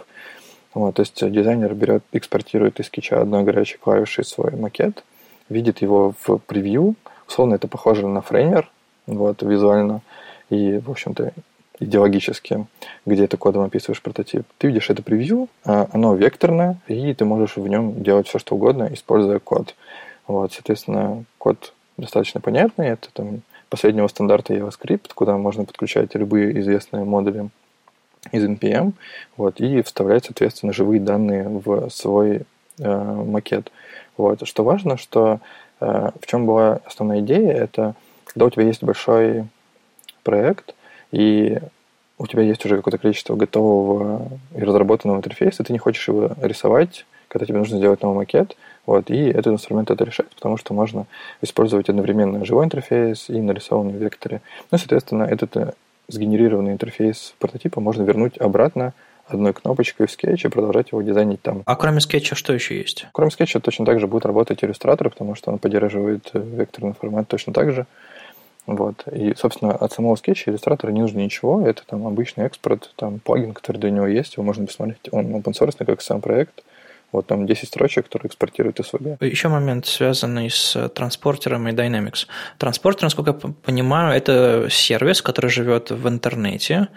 [0.73, 5.03] Вот, то есть дизайнер берет, экспортирует из скетча одной горячей клавишей свой макет,
[5.49, 6.95] видит его в превью.
[7.27, 8.71] Условно это похоже на фреймер
[9.05, 10.01] вот, визуально
[10.49, 11.33] и, в общем-то,
[11.79, 12.67] идеологически,
[13.05, 14.43] где ты кодом описываешь прототип.
[14.57, 18.55] Ты видишь это превью, а оно векторное, и ты можешь в нем делать все, что
[18.55, 19.75] угодно, используя код.
[20.27, 22.87] Вот, соответственно, код достаточно понятный.
[22.87, 27.49] Это там последнего стандарта JavaScript, куда можно подключать любые известные модули
[28.31, 28.93] из NPM,
[29.37, 32.41] вот, и вставлять, соответственно, живые данные в свой
[32.77, 33.71] э, макет.
[34.17, 34.45] Вот.
[34.45, 35.39] Что важно, что
[35.79, 37.95] э, в чем была основная идея, это
[38.25, 39.45] когда у тебя есть большой
[40.23, 40.75] проект,
[41.11, 41.59] и
[42.17, 47.05] у тебя есть уже какое-то количество готового и разработанного интерфейса, ты не хочешь его рисовать,
[47.29, 48.57] когда тебе нужно сделать новый макет,
[48.89, 51.05] Вот, и этот инструмент это решает, потому что можно
[51.43, 54.41] использовать одновременно живой интерфейс и нарисованный в векторе.
[54.71, 55.73] Ну, соответственно, этот э,
[56.07, 58.93] сгенерированный интерфейс прототипа можно вернуть обратно
[59.27, 61.61] одной кнопочкой в скетч и продолжать его дизайнить там.
[61.67, 63.05] А кроме скетча что еще есть?
[63.11, 67.27] Кроме скетча точно так же будет работать иллюстратор, потому что он поддерживает э, векторный формат
[67.27, 67.85] точно так же.
[68.65, 69.03] Вот.
[69.11, 71.61] И, собственно, от самого скетча иллюстратора не нужно ничего.
[71.61, 75.09] Это там обычный экспорт, там плагин, который для него есть, его можно посмотреть.
[75.11, 76.63] Он open source, как сам проект.
[77.11, 79.17] Вот там 10 строчек, которые экспортируют SVG.
[79.25, 82.27] Еще момент, связанный с э, транспортером и Dynamics.
[82.57, 86.89] Транспортер, насколько я понимаю, это сервис, который живет в интернете,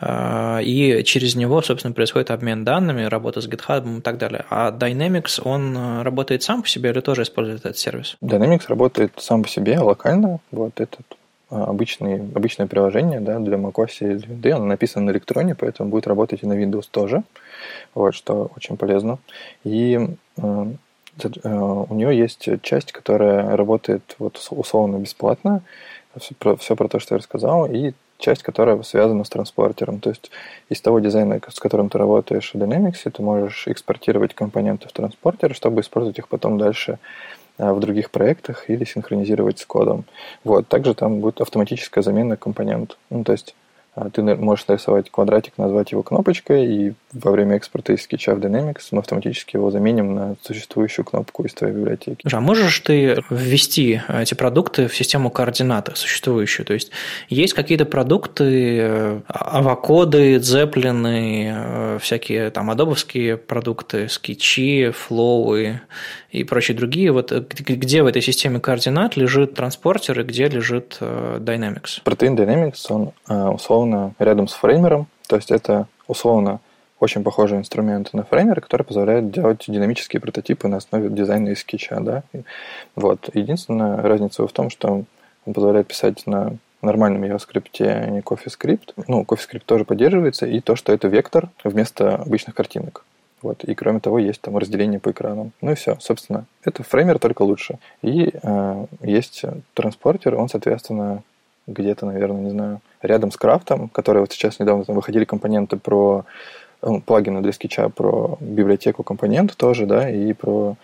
[0.00, 4.44] э, и через него, собственно, происходит обмен данными, работа с GitHub и так далее.
[4.50, 8.16] А Dynamics, он э, работает сам по себе или тоже использует этот сервис?
[8.22, 10.38] Dynamics работает сам по себе, локально.
[10.52, 11.02] Вот этот
[11.50, 14.56] обычный, обычное приложение да, для macOS и для Windows.
[14.56, 17.22] Оно написано на электроне, поэтому будет работать и на Windows тоже
[17.94, 19.18] вот, что очень полезно.
[19.64, 19.98] И
[20.36, 20.66] э,
[21.22, 25.62] э, у нее есть часть, которая работает вот условно бесплатно,
[26.18, 30.00] все про, все про то, что я рассказал, и часть, которая связана с транспортером.
[30.00, 30.30] То есть
[30.68, 35.54] из того дизайна, с которым ты работаешь в Dynamics, ты можешь экспортировать компоненты в транспортер,
[35.54, 36.98] чтобы использовать их потом дальше
[37.58, 40.04] в других проектах или синхронизировать с кодом.
[40.44, 40.68] Вот.
[40.68, 42.98] Также там будет автоматическая замена компонентов.
[43.10, 43.54] Ну, то есть
[43.96, 48.38] а ты можешь нарисовать квадратик, назвать его кнопочкой, и во время экспорта из скетча в
[48.38, 52.26] Dynamics мы автоматически его заменим на существующую кнопку из твоей библиотеки.
[52.30, 56.66] А можешь ты ввести эти продукты в систему координат существующую?
[56.66, 56.90] То есть
[57.28, 65.80] есть какие-то продукты, э, авокоды, дзеплины, э, всякие там адобовские продукты, скетчи, флоуы
[66.30, 67.12] и прочие другие.
[67.12, 72.02] Вот э, где в этой системе координат лежит транспортер и где лежит Dynamics?
[72.04, 73.12] Протеин Dynamics, он
[73.54, 75.06] условно рядом с фреймером.
[75.28, 76.60] То есть это условно
[76.98, 82.00] очень похожий инструмент на фреймер, который позволяет делать динамические прототипы на основе дизайна из скетча.
[82.00, 82.22] Да?
[82.94, 83.30] Вот.
[83.34, 85.04] Единственная разница в том, что
[85.44, 88.94] он позволяет писать на нормальном JavaScript, а не CoffeeScript.
[89.08, 93.04] Ну, CoffeeScript тоже поддерживается, и то, что это вектор вместо обычных картинок.
[93.42, 93.64] Вот.
[93.64, 95.52] И кроме того, есть там разделение по экранам.
[95.60, 95.96] Ну и все.
[96.00, 97.78] Собственно, это фреймер только лучше.
[98.02, 99.44] И э, есть
[99.74, 101.22] транспортер, он, соответственно,
[101.66, 106.24] где-то, наверное, не знаю, рядом с крафтом, который вот сейчас недавно там выходили компоненты про
[106.82, 110.76] ну, плагины для скетча, про библиотеку компонент тоже, да, и про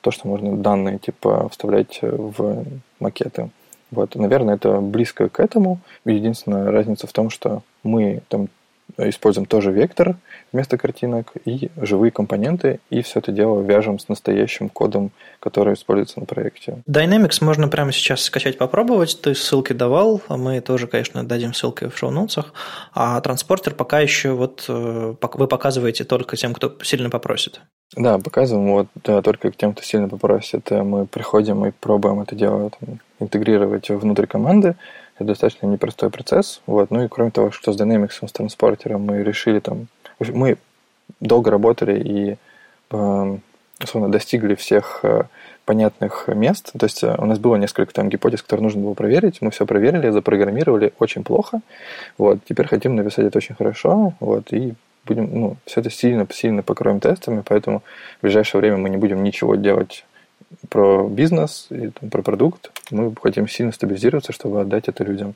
[0.00, 2.64] то, что можно данные типа вставлять в
[3.00, 3.50] макеты.
[3.90, 5.80] Вот, наверное, это близко к этому.
[6.04, 8.48] Единственная разница в том, что мы там
[8.98, 10.16] используем тоже вектор
[10.52, 16.20] вместо картинок и живые компоненты, и все это дело вяжем с настоящим кодом, который используется
[16.20, 16.82] на проекте.
[16.88, 19.20] Dynamics можно прямо сейчас скачать, попробовать.
[19.20, 22.52] Ты ссылки давал, мы тоже, конечно, дадим ссылки в шоу-ноутсах.
[22.94, 27.60] А транспортер пока еще вот э, вы показываете только тем, кто сильно попросит.
[27.96, 30.70] Да, показываем вот да, только тем, кто сильно попросит.
[30.70, 34.76] Мы приходим и пробуем это дело там, интегрировать внутрь команды,
[35.18, 36.62] это достаточно непростой процесс.
[36.66, 36.90] Вот.
[36.90, 39.88] Ну и кроме того, что с Dynamics, с транспортером мы решили там...
[40.20, 40.58] Мы
[41.20, 42.36] долго работали и
[42.90, 43.38] э,
[43.82, 45.24] условно, достигли всех э,
[45.64, 46.72] понятных мест.
[46.78, 49.38] То есть э, у нас было несколько там гипотез, которые нужно было проверить.
[49.40, 51.60] Мы все проверили, запрограммировали очень плохо.
[52.16, 52.38] Вот.
[52.48, 54.14] Теперь хотим написать это очень хорошо.
[54.20, 54.52] Вот.
[54.52, 57.82] И будем, ну, все это сильно, сильно покроем тестами, поэтому
[58.18, 60.04] в ближайшее время мы не будем ничего делать
[60.68, 62.70] про бизнес и там, про продукт.
[62.90, 65.34] Мы хотим сильно стабилизироваться, чтобы отдать это людям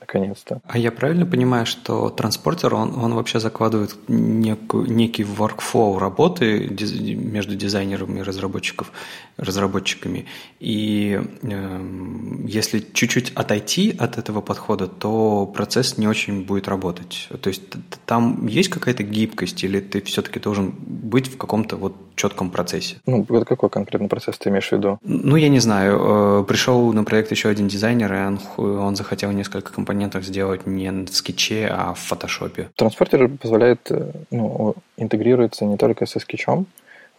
[0.00, 0.60] наконец-то.
[0.66, 6.68] А я правильно понимаю, что транспортер, он, он вообще закладывает некую, некий workflow работы
[7.14, 8.90] между дизайнером и разработчиков,
[9.36, 10.26] разработчиками.
[10.60, 17.28] И э, если чуть-чуть отойти от этого подхода, то процесс не очень будет работать.
[17.40, 17.62] То есть
[18.06, 22.96] там есть какая-то гибкость, или ты все-таки должен быть в каком-то вот четком процессе?
[23.06, 24.98] Ну, вот какой конкретный процесс ты имеешь в виду?
[25.02, 26.42] Ну, я не знаю.
[26.42, 30.90] Э, пришел на проект еще один дизайнер, и он, он захотел несколько компонентов сделать не
[30.90, 32.70] в скетче, а в фотошопе.
[32.76, 36.66] Транспортер позволяет, э, ну, интегрируется не только со скетчом,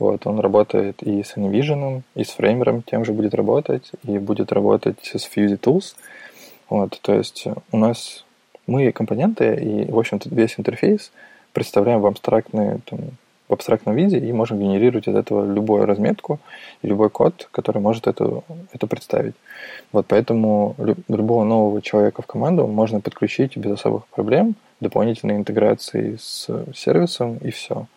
[0.03, 4.51] вот, он работает и с InVision, и с фреймером тем же будет работать, и будет
[4.51, 5.95] работать с Fusey Tools.
[6.69, 8.25] Вот, то есть у нас
[8.67, 11.11] мы компоненты, и, в общем-то, весь интерфейс
[11.53, 12.99] представляем в абстрактные там,
[13.47, 16.39] в абстрактном виде и можем генерировать из этого любую разметку
[16.81, 18.41] и любой код, который может это,
[18.71, 19.35] это представить.
[19.91, 20.75] Вот поэтому
[21.07, 27.49] любого нового человека в команду можно подключить без особых проблем, дополнительной интеграцией с сервисом, и
[27.49, 27.87] все.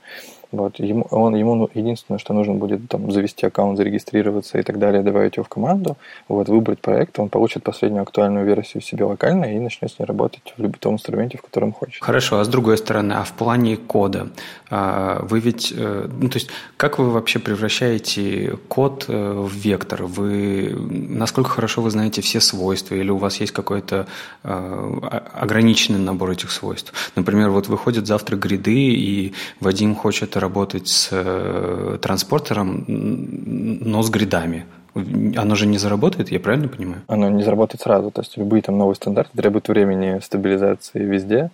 [0.53, 4.79] Вот, ему, он, ему ну, единственное, что нужно будет там, завести аккаунт, зарегистрироваться и так
[4.79, 5.97] далее, добавить его в команду,
[6.29, 10.55] вот, выбрать проект, он получит последнюю актуальную версию себе локально и начнет с ней работать
[10.57, 12.03] в любом инструменте, в котором хочет.
[12.03, 14.29] Хорошо, а с другой стороны, а в плане кода,
[14.71, 20.05] а, вы ведь, э, ну, то есть, как вы вообще превращаете код э, в вектор?
[20.05, 24.07] Вы, насколько хорошо вы знаете все свойства, или у вас есть какой-то
[24.43, 26.76] ограниченный набор этих свойств?
[27.15, 34.67] Например, вот выходят завтра гриды, и Вадим хочет работать с э, транспортером, но с гридами.
[34.95, 37.03] Оно же не заработает, я правильно понимаю?
[37.07, 38.11] Оно не заработает сразу.
[38.11, 41.51] То есть любые там новые стандарты требуют времени стабилизации везде.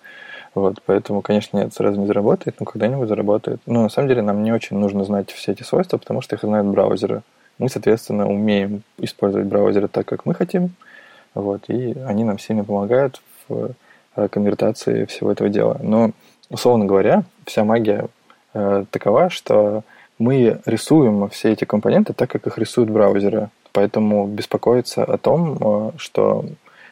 [0.54, 3.60] Вот, поэтому, конечно, нет, сразу не заработает, но когда-нибудь заработает.
[3.66, 6.42] Но на самом деле нам не очень нужно знать все эти свойства, потому что их
[6.42, 7.22] знают браузеры.
[7.58, 10.70] Мы, соответственно, умеем использовать браузеры так, как мы хотим,
[11.34, 13.70] вот, и они нам сильно помогают в
[14.14, 15.78] конвертации всего этого дела.
[15.82, 16.12] Но,
[16.50, 18.08] условно говоря, вся магия
[18.54, 19.82] э, такова, что
[20.18, 23.50] мы рисуем все эти компоненты так, как их рисуют браузеры.
[23.72, 26.44] Поэтому беспокоиться о том, э, что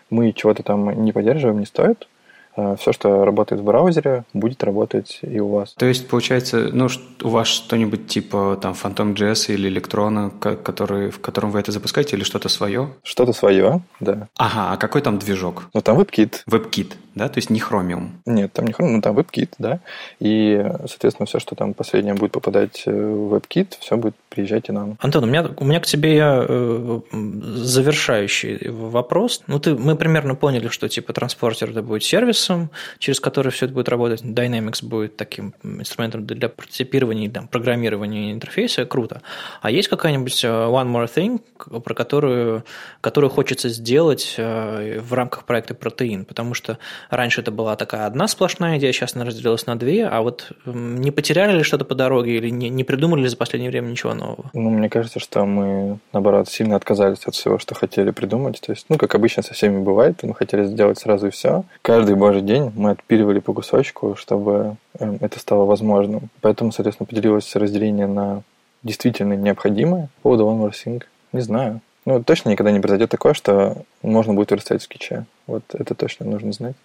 [0.09, 2.09] мы чего-то там не поддерживаем, не стоит.
[2.57, 5.75] Э, все, что работает в браузере, будет работать и у вас.
[5.75, 6.89] То есть, получается, ну,
[7.23, 12.25] у вас что-нибудь типа там Phantom.js или Electron, который, в котором вы это запускаете, или
[12.25, 12.89] что-то свое?
[13.03, 14.29] Что-то свое, да.
[14.37, 15.69] Ага, а какой там движок?
[15.75, 16.43] Ну, там WebKit.
[16.49, 18.13] WebKit да, то есть не Chromium.
[18.25, 19.81] Нет, там не Chromium, ну там WebKit, да,
[20.21, 24.73] и, соответственно, все, что там последнее будет попадать э, в WebKit, все будет приезжать и
[24.73, 24.97] нам.
[25.01, 29.43] Антон, у меня, у меня к тебе я, э, завершающий вопрос.
[29.49, 33.75] Ну, ты, мы примерно поняли, что типа транспортер это будет сервисом, через который все это
[33.75, 34.23] будет работать.
[34.23, 38.87] Dynamics будет таким инструментом для прототипирования, там, программирования интерфейса.
[38.87, 39.21] Круто.
[39.61, 42.65] А есть какая-нибудь э, one more thing, про которую,
[43.03, 46.25] которую хочется сделать в рамках проекта Протеин?
[46.25, 46.79] Потому что
[47.11, 51.11] Раньше это была такая одна сплошная идея, сейчас она разделилась на две, а вот не
[51.11, 54.51] потеряли ли что-то по дороге или не, не придумали ли за последнее время ничего нового?
[54.55, 58.61] Ну, мне кажется, что мы, наоборот, сильно отказались от всего, что хотели придумать.
[58.61, 61.65] То есть, ну, как обычно со всеми бывает, мы хотели сделать сразу все.
[61.83, 66.31] Каждый божий день мы отпиливали по кусочку, чтобы эм, это стало возможным.
[66.41, 68.43] Поэтому, соответственно, поделилось разделение на
[68.83, 70.09] действительно необходимое.
[70.17, 71.03] По поводу One More Thing,
[71.33, 71.81] не знаю.
[72.07, 75.27] Ну, точно никогда не произойдет такое, что можно будет верстать в скетче.
[75.47, 76.77] Вот это точно нужно знать.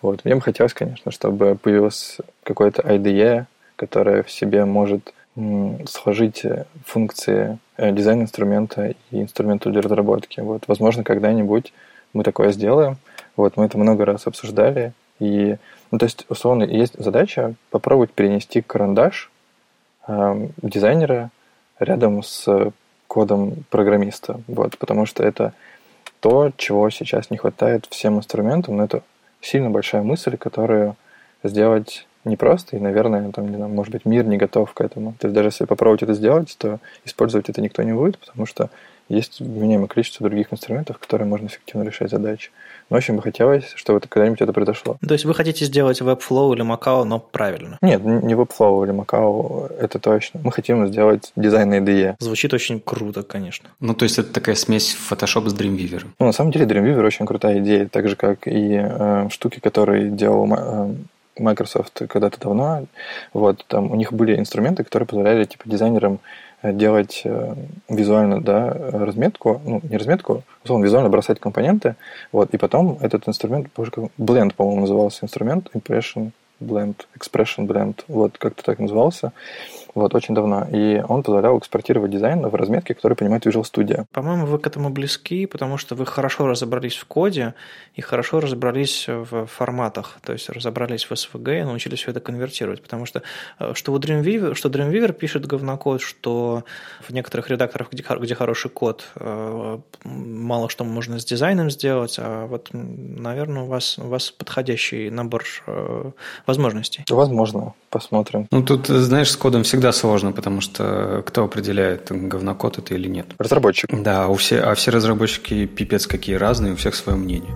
[0.00, 0.24] Вот.
[0.24, 3.46] Мне бы хотелось, конечно, чтобы появилась какое-то IDE,
[3.76, 5.12] которое в себе может
[5.86, 6.44] сложить
[6.84, 10.40] функции э, дизайн-инструмента и инструмента для разработки.
[10.40, 11.72] Вот, возможно, когда-нибудь
[12.12, 12.98] мы такое сделаем.
[13.34, 14.92] Вот, мы это много раз обсуждали.
[15.20, 15.56] И,
[15.90, 19.30] ну, то есть, условно, есть задача попробовать перенести карандаш
[20.06, 21.30] э, дизайнера
[21.78, 22.72] рядом с
[23.12, 25.52] кодом программиста, вот, потому что это
[26.20, 29.02] то, чего сейчас не хватает всем инструментам, но это
[29.42, 30.96] сильно большая мысль, которую
[31.44, 35.12] сделать непросто, и, наверное, там, не знаю, может быть, мир не готов к этому.
[35.20, 38.70] То есть даже если попробовать это сделать, то использовать это никто не будет, потому что
[39.08, 42.50] есть вменяемое количество других инструментов, которые можно эффективно решать задачи.
[42.90, 44.96] Но очень бы хотелось, чтобы это когда-нибудь это произошло.
[45.06, 47.78] То есть вы хотите сделать Webflow или Macao, но правильно?
[47.80, 50.40] Нет, не Webflow или Macao, это точно.
[50.44, 52.16] Мы хотим сделать дизайн IDE.
[52.18, 53.70] Звучит очень круто, конечно.
[53.80, 56.04] Ну, то есть это такая смесь Photoshop с Dreamweaver.
[56.18, 60.10] Ну, на самом деле Dreamweaver очень крутая идея, так же, как и э, штуки, которые
[60.10, 60.94] делал э,
[61.38, 62.86] Microsoft когда-то давно.
[63.32, 66.20] Вот, там у них были инструменты, которые позволяли типа дизайнерам
[66.62, 67.54] делать э,
[67.88, 71.96] визуально да, разметку, ну, не разметку, условно, визуально бросать компоненты,
[72.30, 78.62] вот, и потом этот инструмент, Blend, по-моему, назывался инструмент, Impression Blend, Expression Blend, вот, как-то
[78.62, 79.32] так назывался,
[79.94, 80.66] вот, очень давно.
[80.72, 84.06] И он позволял экспортировать дизайн в разметке, которые понимает Visual Studio.
[84.12, 87.54] По-моему, вы к этому близки, потому что вы хорошо разобрались в коде
[87.94, 92.82] и хорошо разобрались в форматах, то есть разобрались в SVG и научились все это конвертировать,
[92.82, 93.22] потому что
[93.58, 96.64] э, что у Dreamweaver, что Dreamweaver пишет говнокод, что
[97.06, 102.46] в некоторых редакторах, где, где хороший код, э, мало что можно с дизайном сделать, а
[102.46, 106.10] вот, наверное, у вас, у вас подходящий набор э,
[106.46, 107.04] возможностей.
[107.10, 108.46] Возможно, посмотрим.
[108.50, 113.08] Ну, тут, знаешь, с кодом всегда всегда сложно, потому что кто определяет, говнокод это или
[113.08, 113.26] нет?
[113.36, 113.90] Разработчик.
[113.90, 117.52] Да, у все, а все разработчики пипец какие разные, у всех свое мнение.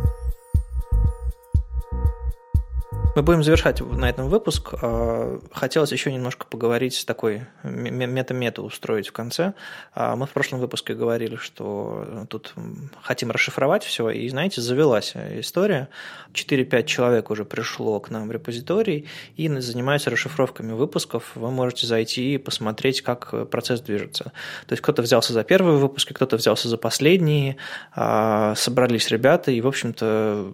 [3.16, 4.74] Мы будем завершать на этом выпуск.
[4.82, 9.54] А, хотелось еще немножко поговорить, такой мета-мета устроить в конце.
[9.94, 12.52] А, мы в прошлом выпуске говорили, что тут
[13.00, 15.88] хотим расшифровать все, и, знаете, завелась история.
[16.34, 21.30] 4-5 человек уже пришло к нам в репозиторий и занимаются расшифровками выпусков.
[21.36, 24.24] Вы можете зайти и посмотреть, как процесс движется.
[24.66, 27.56] То есть кто-то взялся за первые выпуски, кто-то взялся за последние,
[27.94, 30.52] а, собрались ребята, и, в общем-то,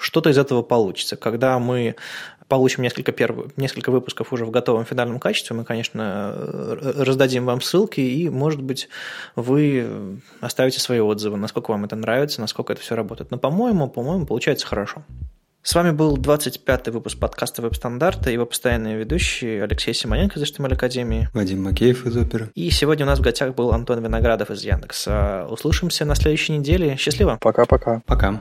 [0.00, 1.16] что-то из этого получится.
[1.16, 1.96] Когда мы
[2.48, 3.56] получим несколько, перв...
[3.56, 6.34] несколько выпусков уже в готовом финальном качестве, мы, конечно,
[6.80, 8.88] раздадим вам ссылки, и, может быть,
[9.36, 13.30] вы оставите свои отзывы, насколько вам это нравится, насколько это все работает.
[13.30, 15.04] Но, по-моему, по-моему, получается хорошо.
[15.62, 21.28] С вами был 25-й выпуск подкаста «Веб-стандарты» его постоянные ведущие Алексей Симоненко из HTML Академии.
[21.34, 22.50] Вадим Макеев из Оперы.
[22.54, 25.46] И сегодня у нас в гостях был Антон Виноградов из Яндекса.
[25.50, 26.96] Услышимся на следующей неделе.
[26.96, 27.36] Счастливо.
[27.42, 28.00] Пока-пока.
[28.06, 28.40] Пока.